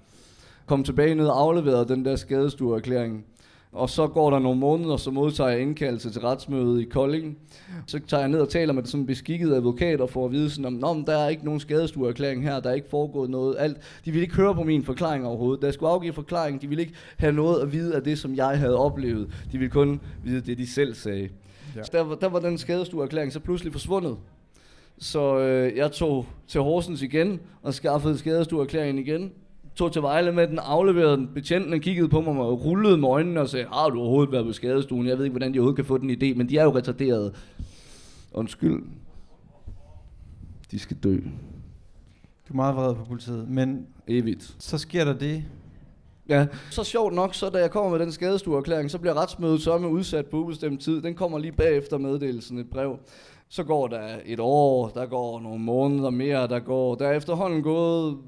[0.67, 3.25] Kom tilbage ned og afleverede den der skadestueerklæring.
[3.73, 7.39] Og så går der nogle måneder, så modtager jeg indkaldelse til retsmøde i Kolding.
[7.87, 10.51] Så tager jeg ned og taler med sådan en beskikket advokat og får at vide
[10.51, 13.57] sådan, om, Nå, men der er ikke nogen skadestuerklæring her, der er ikke foregået noget.
[13.59, 13.77] Alt.
[14.05, 15.63] De ville ikke høre på min forklaring overhovedet.
[15.63, 18.35] Da jeg skulle afgive forklaring, de ville ikke have noget at vide af det, som
[18.37, 19.29] jeg havde oplevet.
[19.53, 21.29] De ville kun vide det, de selv sagde.
[21.77, 21.83] Ja.
[21.83, 24.17] Så der, var- der var den skadestuerklæring så pludselig forsvundet.
[24.99, 29.33] Så øh, jeg tog til Horsens igen og skaffede skadestuerklæringen igen.
[29.75, 31.29] Tog til Vejle med den, afleverede den.
[31.35, 34.53] Betjenten kiggede på mig og rullede med øjnene og sagde, har du overhovedet været på
[34.53, 35.07] skadestuen?
[35.07, 37.33] Jeg ved ikke, hvordan de overhovedet kan få den idé, men de er jo retarderede.
[38.35, 38.83] Undskyld.
[40.71, 41.17] De skal dø.
[42.49, 44.57] Du er meget vred på politiet, men Evigt.
[44.59, 45.45] så sker der det.
[46.29, 49.79] Ja, så sjovt nok, så da jeg kommer med den skadestuerklæring, så bliver retsmødet så
[49.79, 51.03] med udsat på ubestemt tid.
[51.03, 52.99] Den kommer lige bagefter meddelelsen et brev.
[53.49, 56.95] Så går der et år, der går nogle måneder mere, der går...
[56.95, 58.19] Der er efterhånden gået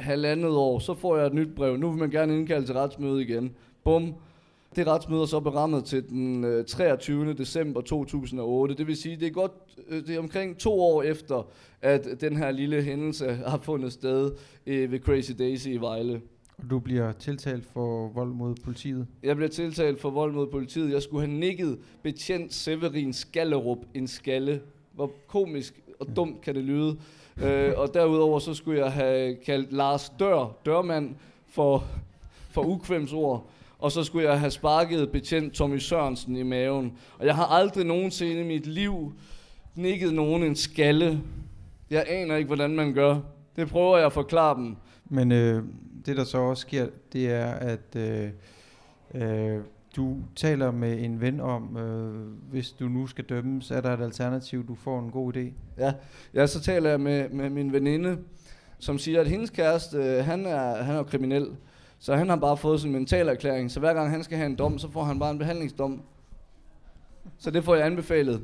[0.00, 1.76] halvandet år, så får jeg et nyt brev.
[1.76, 3.54] Nu vil man gerne indkalde til retsmøde igen.
[3.84, 4.14] Bum.
[4.76, 7.34] Det retsmøde er så berammet til den øh, 23.
[7.34, 8.74] december 2008.
[8.74, 9.52] Det vil sige, det er godt,
[9.88, 11.46] øh, det er omkring to år efter,
[11.82, 14.32] at den her lille hændelse har fundet sted
[14.66, 16.20] øh, ved Crazy Daisy i Vejle.
[16.58, 19.06] Og du bliver tiltalt for vold mod politiet.
[19.22, 20.92] Jeg blev tiltalt for vold mod politiet.
[20.92, 24.60] Jeg skulle have nikket betjent Severin Skallerup en skalle.
[24.94, 26.98] Hvor komisk og dumt kan det lyde
[27.42, 31.14] øh, og derudover så skulle jeg have kaldt Lars Dør, dørmand,
[31.48, 31.84] for,
[32.50, 33.46] for ukvemsord.
[33.78, 36.92] Og så skulle jeg have sparket betjent Tommy Sørensen i maven.
[37.18, 39.12] Og jeg har aldrig nogensinde i mit liv
[39.74, 41.20] nikket nogen en skalle.
[41.90, 43.20] Jeg aner ikke, hvordan man gør.
[43.56, 44.76] Det prøver jeg at forklare dem.
[45.04, 45.64] Men øh,
[46.06, 48.28] det der så også sker, det er, at øh,
[49.14, 49.60] øh,
[49.96, 54.00] du taler med en ven om, øh, hvis du nu skal dømmes, er der et
[54.00, 55.52] alternativ, du får en god idé.
[55.78, 55.92] Ja,
[56.34, 58.18] ja så taler jeg med, med min veninde,
[58.78, 61.46] som siger, at hendes kæreste, øh, han er, han er kriminel.
[61.98, 63.70] Så han har bare fået sin mentalerklæring.
[63.70, 66.02] Så hver gang han skal have en dom, så får han bare en behandlingsdom.
[67.38, 68.40] Så det får jeg anbefalet.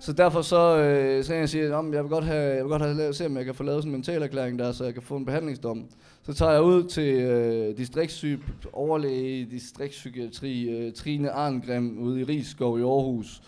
[0.00, 2.82] Så derfor så, øh, så jeg siger, at jeg vil godt have, jeg vil godt
[2.82, 4.94] have lavet, se, om jeg kan få lavet sådan en mental erklæring der, så jeg
[4.94, 5.84] kan få en behandlingsdom.
[6.22, 8.40] Så tager jeg ud til øh, distriktsyg,
[8.72, 13.42] overlæge i distriktspsykiatri, øh, Trine Arngrim ude i Rigskov i Aarhus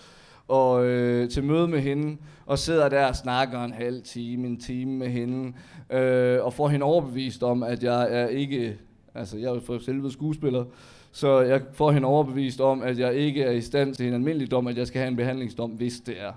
[0.51, 4.61] og øh, til møde med hende, og sidder der og snakker en halv time, en
[4.61, 5.53] time med hende,
[5.90, 8.78] øh, og får hende overbevist om, at jeg er ikke,
[9.14, 10.64] altså jeg er for selve skuespiller,
[11.13, 14.51] så jeg får hende overbevist om, at jeg ikke er i stand til en almindelig
[14.51, 16.33] dom, at jeg skal have en behandlingsdom, hvis det er.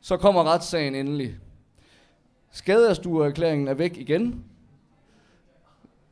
[0.00, 1.34] Så kommer retssagen endelig.
[2.52, 4.44] Skaderstuerklæringen er væk igen,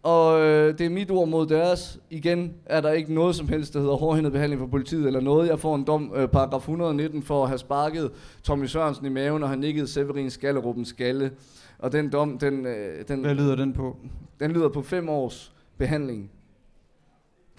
[0.03, 2.01] og øh, det er mit ord mod deres.
[2.11, 5.49] Igen er der ikke noget som helst, der hedder hårdhændet behandling for politiet eller noget.
[5.49, 8.11] Jeg får en dom, øh, paragraf 119, for at have sparket
[8.43, 11.31] Tommy Sørensen i maven og have nikket Severin Skallerup skalle.
[11.79, 13.97] Og den dom, den, øh, den, Hvad lyder den på?
[14.41, 16.31] den lyder på fem års behandling.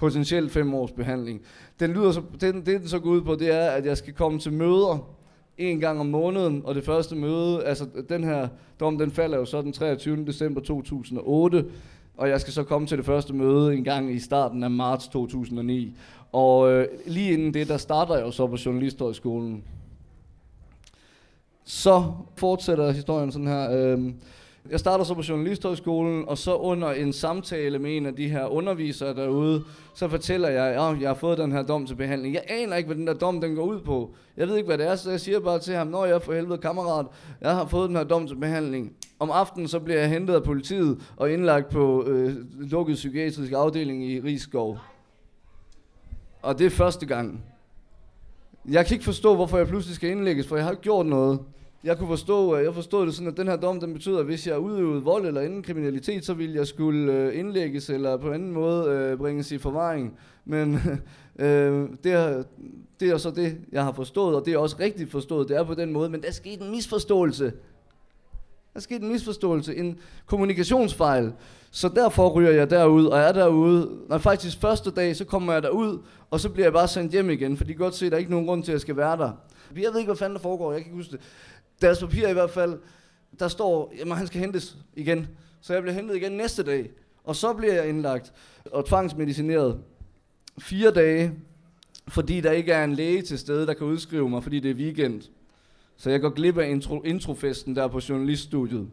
[0.04, 1.42] Potentielt fem års behandling.
[1.80, 4.14] Den lyder så, den, det den så går ud på, det er, at jeg skal
[4.14, 5.10] komme til møder
[5.58, 8.48] en gang om måneden, og det første møde, altså den her
[8.80, 10.26] dom, den falder jo så den 23.
[10.26, 11.66] december 2008,
[12.18, 15.08] og jeg skal så komme til det første møde en gang i starten af marts
[15.08, 15.96] 2009.
[16.32, 19.64] Og øh, lige inden det, der starter jeg jo så på Journalisthøjskolen.
[21.64, 23.72] Så fortsætter historien sådan her.
[23.72, 24.12] Øh,
[24.72, 28.46] jeg starter så på Journalisthøjskolen, og så under en samtale med en af de her
[28.46, 29.64] undervisere derude,
[29.96, 32.34] så fortæller jeg, at jeg har fået den her dom til behandling.
[32.34, 34.16] Jeg aner ikke, hvad den der dom den går ud på.
[34.38, 36.34] Jeg ved ikke, hvad det er, så jeg siger bare til ham, når jeg for
[36.34, 37.06] helvede kammerat,
[37.42, 38.94] jeg har fået den her dom til behandling.
[39.20, 44.06] Om aftenen så bliver jeg hentet af politiet og indlagt på øh, lukket psykiatrisk afdeling
[44.06, 44.80] i Rigskov.
[46.42, 47.44] Og det er første gang.
[48.70, 51.40] Jeg kan ikke forstå, hvorfor jeg pludselig skal indlægges, for jeg har ikke gjort noget.
[51.84, 54.26] Jeg kunne forstå, øh, jeg forstod det sådan, at den her dom, den betyder, at
[54.26, 58.32] hvis jeg udøvede vold eller anden kriminalitet, så ville jeg skulle øh, indlægges eller på
[58.32, 60.18] anden måde øh, bringes i forvaring.
[60.46, 60.74] Men
[61.40, 62.44] øh, det, er,
[63.00, 65.50] det er så det, jeg har forstået, og det er også rigtigt forstået.
[65.50, 67.54] Det er på den måde, men der skete en misforståelse.
[68.74, 71.34] Der skete en misforståelse, en kommunikationsfejl.
[71.72, 73.90] Så derfor ryger jeg derud, og er derude.
[74.10, 76.00] Når faktisk første dag, så kommer jeg derud,
[76.32, 78.16] og så bliver jeg bare sendt hjem igen, for de kan godt se, at der
[78.16, 79.32] er ikke nogen grund til, at jeg skal være der.
[79.76, 81.20] Jeg ved ikke, hvad fanden der foregår, jeg kan ikke huske det.
[81.84, 82.80] Deres papir i hvert fald,
[83.40, 85.28] der står, at han skal hentes igen.
[85.62, 86.90] Så jeg bliver hentet igen næste dag.
[87.24, 88.34] Og så bliver jeg indlagt
[88.72, 89.82] og tvangsmedicineret
[90.60, 91.34] fire dage,
[92.08, 94.76] fordi der ikke er en læge til stede, der kan udskrive mig, fordi det er
[94.76, 95.22] weekend.
[95.98, 98.90] Så jeg går glip af intro, introfesten der på journaliststudiet.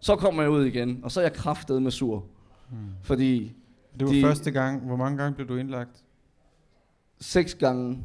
[0.00, 2.24] Så kommer jeg ud igen, og så er jeg kraftet med sur.
[2.70, 2.78] Hmm.
[3.02, 3.52] Fordi...
[3.98, 4.86] Det var de, første gang.
[4.86, 6.04] Hvor mange gange blev du indlagt?
[7.20, 7.98] Seks gange.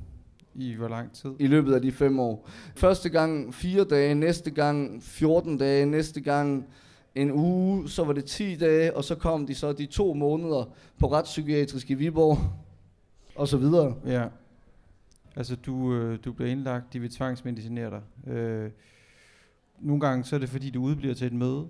[0.55, 1.31] I hvor lang tid?
[1.39, 2.49] I løbet af de fem år.
[2.75, 6.65] Første gang fire dage, næste gang 14 dage, næste gang
[7.15, 10.73] en uge, så var det 10 dage, og så kom de så de to måneder
[10.99, 12.37] på retspsykiatrisk i Viborg,
[13.35, 13.95] og så videre.
[14.05, 14.27] Ja.
[15.35, 18.33] Altså du, øh, du bliver indlagt, de vil tvangsmedicinere dig.
[18.33, 18.71] Øh,
[19.79, 21.67] nogle gange så er det fordi, du udbliver til et møde.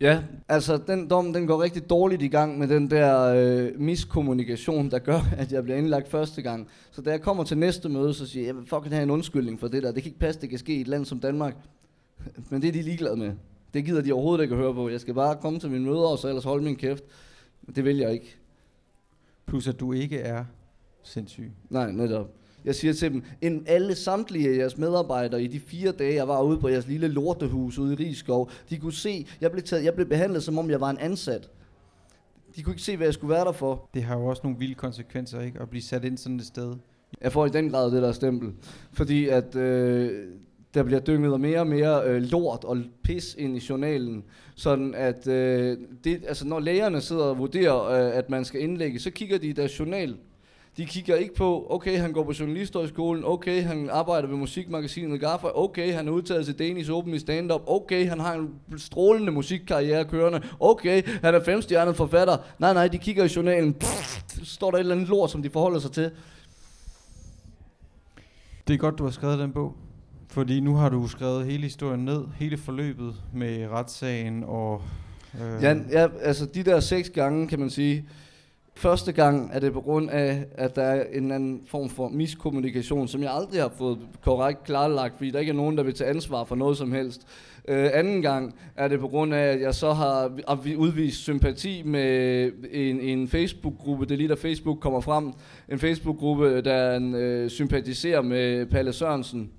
[0.00, 4.90] Ja, altså den dom, den går rigtig dårligt i gang med den der øh, miskommunikation,
[4.90, 6.68] der gør, at jeg bliver indlagt første gang.
[6.90, 9.10] Så da jeg kommer til næste møde, så siger jeg, jeg vil fucking have en
[9.10, 9.92] undskyldning for det der.
[9.92, 11.56] Det kan ikke passe, det kan ske i et land som Danmark.
[12.50, 13.32] Men det er de ligeglade med.
[13.74, 14.88] Det gider de overhovedet ikke at høre på.
[14.88, 17.04] Jeg skal bare komme til mine møder, og så ellers holde min kæft.
[17.76, 18.36] Det vil jeg ikke.
[19.46, 20.44] Plus at du ikke er
[21.02, 21.52] sindssyg.
[21.70, 22.30] Nej, netop.
[22.66, 26.28] Jeg siger til dem, en alle samtlige af jeres medarbejdere i de fire dage, jeg
[26.28, 29.84] var ude på jeres lille lortehus ude i Rigskov, de kunne se, jeg blev, taget,
[29.84, 31.50] jeg blev behandlet, som om jeg var en ansat.
[32.56, 33.88] De kunne ikke se, hvad jeg skulle være der for.
[33.94, 35.60] Det har jo også nogle vilde konsekvenser, ikke?
[35.60, 36.74] At blive sat ind sådan et sted.
[37.20, 38.52] Jeg får i den grad det der stempel.
[38.92, 40.26] Fordi at øh,
[40.74, 44.24] der bliver dynget mere og mere øh, lort og pis ind i journalen.
[44.54, 48.98] Sådan at øh, det, altså når lægerne sidder og vurderer, øh, at man skal indlægge,
[48.98, 50.16] så kigger de i deres journal.
[50.76, 55.46] De kigger ikke på, okay, han går på journalisthøjskolen, okay, han arbejder ved musikmagasinet Gaffa,
[55.54, 60.04] okay, han er udtaget til Danish Open i stand-up, okay, han har en strålende musikkarriere
[60.04, 62.36] kørende, okay, han er femstjernet forfatter.
[62.58, 65.50] Nej, nej, de kigger i journalen, pff, står der et eller andet lort, som de
[65.50, 66.10] forholder sig til.
[68.68, 69.76] Det er godt, du har skrevet den bog.
[70.28, 74.82] Fordi nu har du skrevet hele historien ned, hele forløbet med retssagen og...
[75.40, 78.08] Øh ja, ja, altså de der seks gange, kan man sige,
[78.78, 83.08] Første gang er det på grund af, at der er en anden form for miskommunikation,
[83.08, 86.10] som jeg aldrig har fået korrekt klarlagt, fordi der ikke er nogen, der vil tage
[86.10, 87.20] ansvar for noget som helst.
[87.68, 90.38] Øh, anden gang er det på grund af, at jeg så har
[90.76, 94.04] udvist sympati med en, en Facebook-gruppe.
[94.04, 95.32] Det er lige da Facebook kommer frem.
[95.68, 99.50] En Facebook-gruppe, der øh, sympatiserer med Palle Sørensen.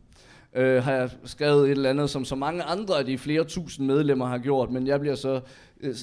[0.56, 3.88] Øh, har jeg skrevet et eller andet, som så mange andre af de flere tusind
[3.88, 5.40] medlemmer har gjort, men jeg bliver så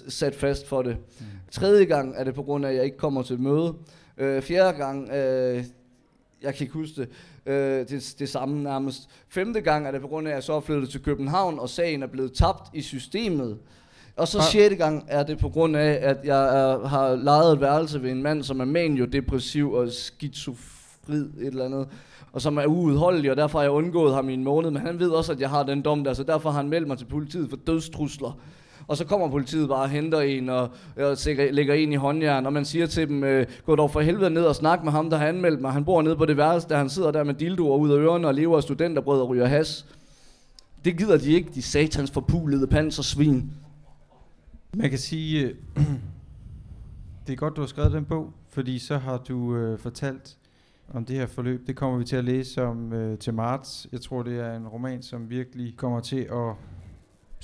[0.09, 0.97] sat fast for det.
[1.21, 1.27] Mm.
[1.51, 3.75] Tredje gang er det på grund af, at jeg ikke kommer til møde.
[4.19, 5.65] Øh, fjerde gang, øh,
[6.43, 7.09] jeg kan ikke huske det,
[7.53, 9.09] øh, det, det samme nærmest.
[9.29, 11.69] Femte gang er det på grund af, at jeg så er flyttet til København, og
[11.69, 13.59] sagen er blevet tabt i systemet.
[14.17, 17.61] Og så sjette gang er det på grund af, at jeg er, har lejet et
[17.61, 21.89] værelse ved en mand, som er manio-depressiv og skizofrid et eller andet
[22.35, 24.99] og som er uudholdelig, og derfor har jeg undgået ham i en måned, men han
[24.99, 27.05] ved også, at jeg har den dom der, så derfor har han meldt mig til
[27.05, 28.39] politiet for dødstrusler.
[28.87, 31.17] Og så kommer politiet bare og henter en og, og
[31.51, 34.45] lægger en i håndjern, og man siger til dem, øh, gå dog for helvede ned
[34.45, 35.73] og snak med ham, der har anmeldt mig.
[35.73, 38.29] Han bor nede på det værelse, der han sidder der med dildoer ud af ørerne
[38.29, 39.87] og lever af studenterbrød og ryger has.
[40.85, 43.53] Det gider de ikke, de satans forpulede pansersvin.
[44.77, 45.55] Man kan sige, øh,
[47.27, 50.37] det er godt, du har skrevet den bog, fordi så har du øh, fortalt
[50.95, 51.67] om det her forløb.
[51.67, 53.87] Det kommer vi til at læse om øh, til marts.
[53.93, 56.55] Jeg tror, det er en roman, som virkelig kommer til at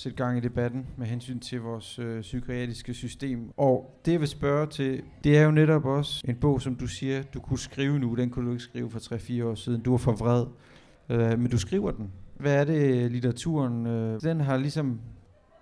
[0.00, 3.50] sætte gang i debatten med hensyn til vores øh, psykiatriske system.
[3.56, 6.86] Og det jeg vil spørge til, det er jo netop også en bog, som du
[6.86, 8.14] siger, du kunne skrive nu.
[8.14, 9.80] Den kunne du ikke skrive for 3-4 år siden.
[9.80, 10.46] Du var for vred.
[11.08, 12.12] Øh, men du skriver den.
[12.36, 15.00] Hvad er det, øh, litteraturen, øh, den har ligesom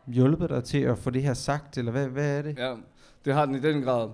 [0.07, 2.59] hjulpet dig til at få det her sagt, eller hvad, hvad er det?
[2.59, 2.75] Ja,
[3.25, 4.11] det har den i den grad.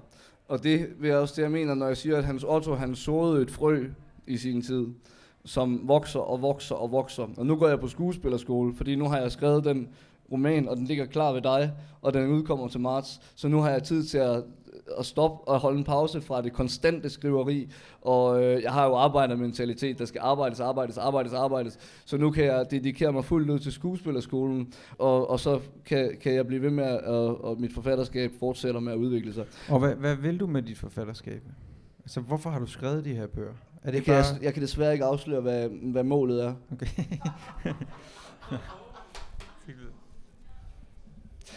[0.48, 3.42] Og det vil også det, jeg mener, når jeg siger, at Hans Otto, han såede
[3.42, 3.84] et frø
[4.26, 4.86] i sin tid,
[5.44, 7.26] som vokser og vokser og vokser.
[7.36, 9.88] Og nu går jeg på skuespillerskole, fordi nu har jeg skrevet den
[10.32, 11.72] roman, og den ligger klar ved dig,
[12.02, 13.20] og den udkommer til marts.
[13.34, 14.44] Så nu har jeg tid til at,
[14.98, 17.70] at stoppe og holde en pause fra det konstante skriveri.
[18.02, 21.78] Og øh, jeg har jo arbejdermentalitet, der skal arbejdes, arbejdes, arbejdes, arbejdes.
[22.04, 26.34] Så nu kan jeg dedikere mig fuldt ud til skuespillerskolen, og, og så kan, kan
[26.34, 29.44] jeg blive ved med, at, og mit forfatterskab fortsætter med at udvikle sig.
[29.68, 31.42] Og hvad, hvad vil du med dit forfatterskab?
[32.00, 33.52] Altså, hvorfor har du skrevet de her bøger?
[33.82, 34.24] Er det kan bare...
[34.34, 36.54] jeg, jeg kan desværre ikke afsløre, hvad, hvad målet er.
[36.72, 36.86] Okay.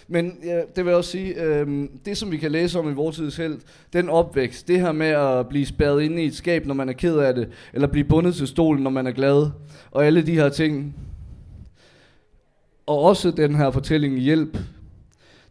[0.08, 2.94] Men ja, det vil jeg også sige, øh, det som vi kan læse om i
[2.94, 3.60] vores tids held,
[3.94, 6.94] den opvækst, det her med at blive spærret inde i et skab, når man er
[6.94, 9.50] ked af det, eller blive bundet til stolen, når man er glad,
[9.92, 10.96] og alle de her ting.
[12.86, 14.58] Og også den her fortælling hjælp.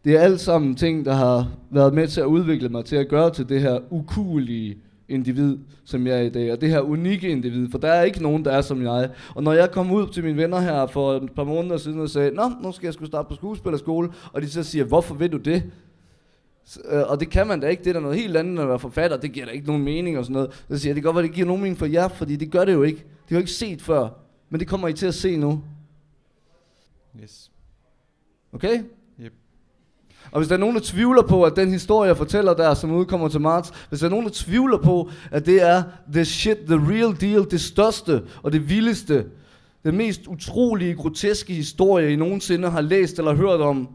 [0.05, 3.07] Det er alt sammen ting, der har været med til at udvikle mig til at
[3.07, 4.77] gøre til det her ukulige
[5.09, 8.23] individ, som jeg er i dag, og det her unikke individ, for der er ikke
[8.23, 9.09] nogen, der er som jeg.
[9.35, 12.09] Og når jeg kom ud til mine venner her for et par måneder siden og
[12.09, 15.31] sagde, Nå, nu skal jeg skulle starte på skuespillerskole, og de så siger, hvorfor vil
[15.31, 15.63] du det?
[16.91, 18.67] Øh, Og det kan man da ikke, det er da noget helt andet end at
[18.67, 20.63] være forfatter, det giver da ikke nogen mening og sådan noget.
[20.69, 22.51] Så siger jeg, det kan godt være, det giver nogen mening for jer, fordi det
[22.51, 22.97] gør det jo ikke.
[22.99, 24.09] Det har jo ikke set før,
[24.49, 25.63] men det kommer I til at se nu.
[27.23, 27.51] Yes.
[28.53, 28.79] Okay?
[30.31, 32.91] Og hvis der er nogen, der tvivler på, at den historie, jeg fortæller der, som
[32.91, 36.57] udkommer til marts, hvis der er nogen, der tvivler på, at det er the shit,
[36.57, 39.25] the real deal, det største og det vildeste,
[39.83, 43.89] den mest utrolige, groteske historie, I nogensinde har læst eller hørt om,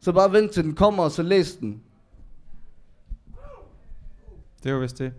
[0.00, 1.80] så bare vent til den kommer, og så læs den.
[4.64, 5.12] Det var vist det.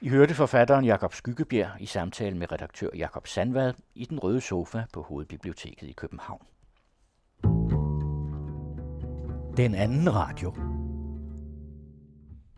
[0.00, 4.82] I hørte forfatteren Jakob Skyggebjerg i samtale med redaktør Jakob Sandvad i den røde sofa
[4.92, 6.42] på Hovedbiblioteket i København.
[9.56, 10.54] Den anden radio.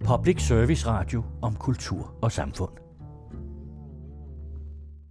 [0.05, 2.80] Public Service Radio om kultur og samfund.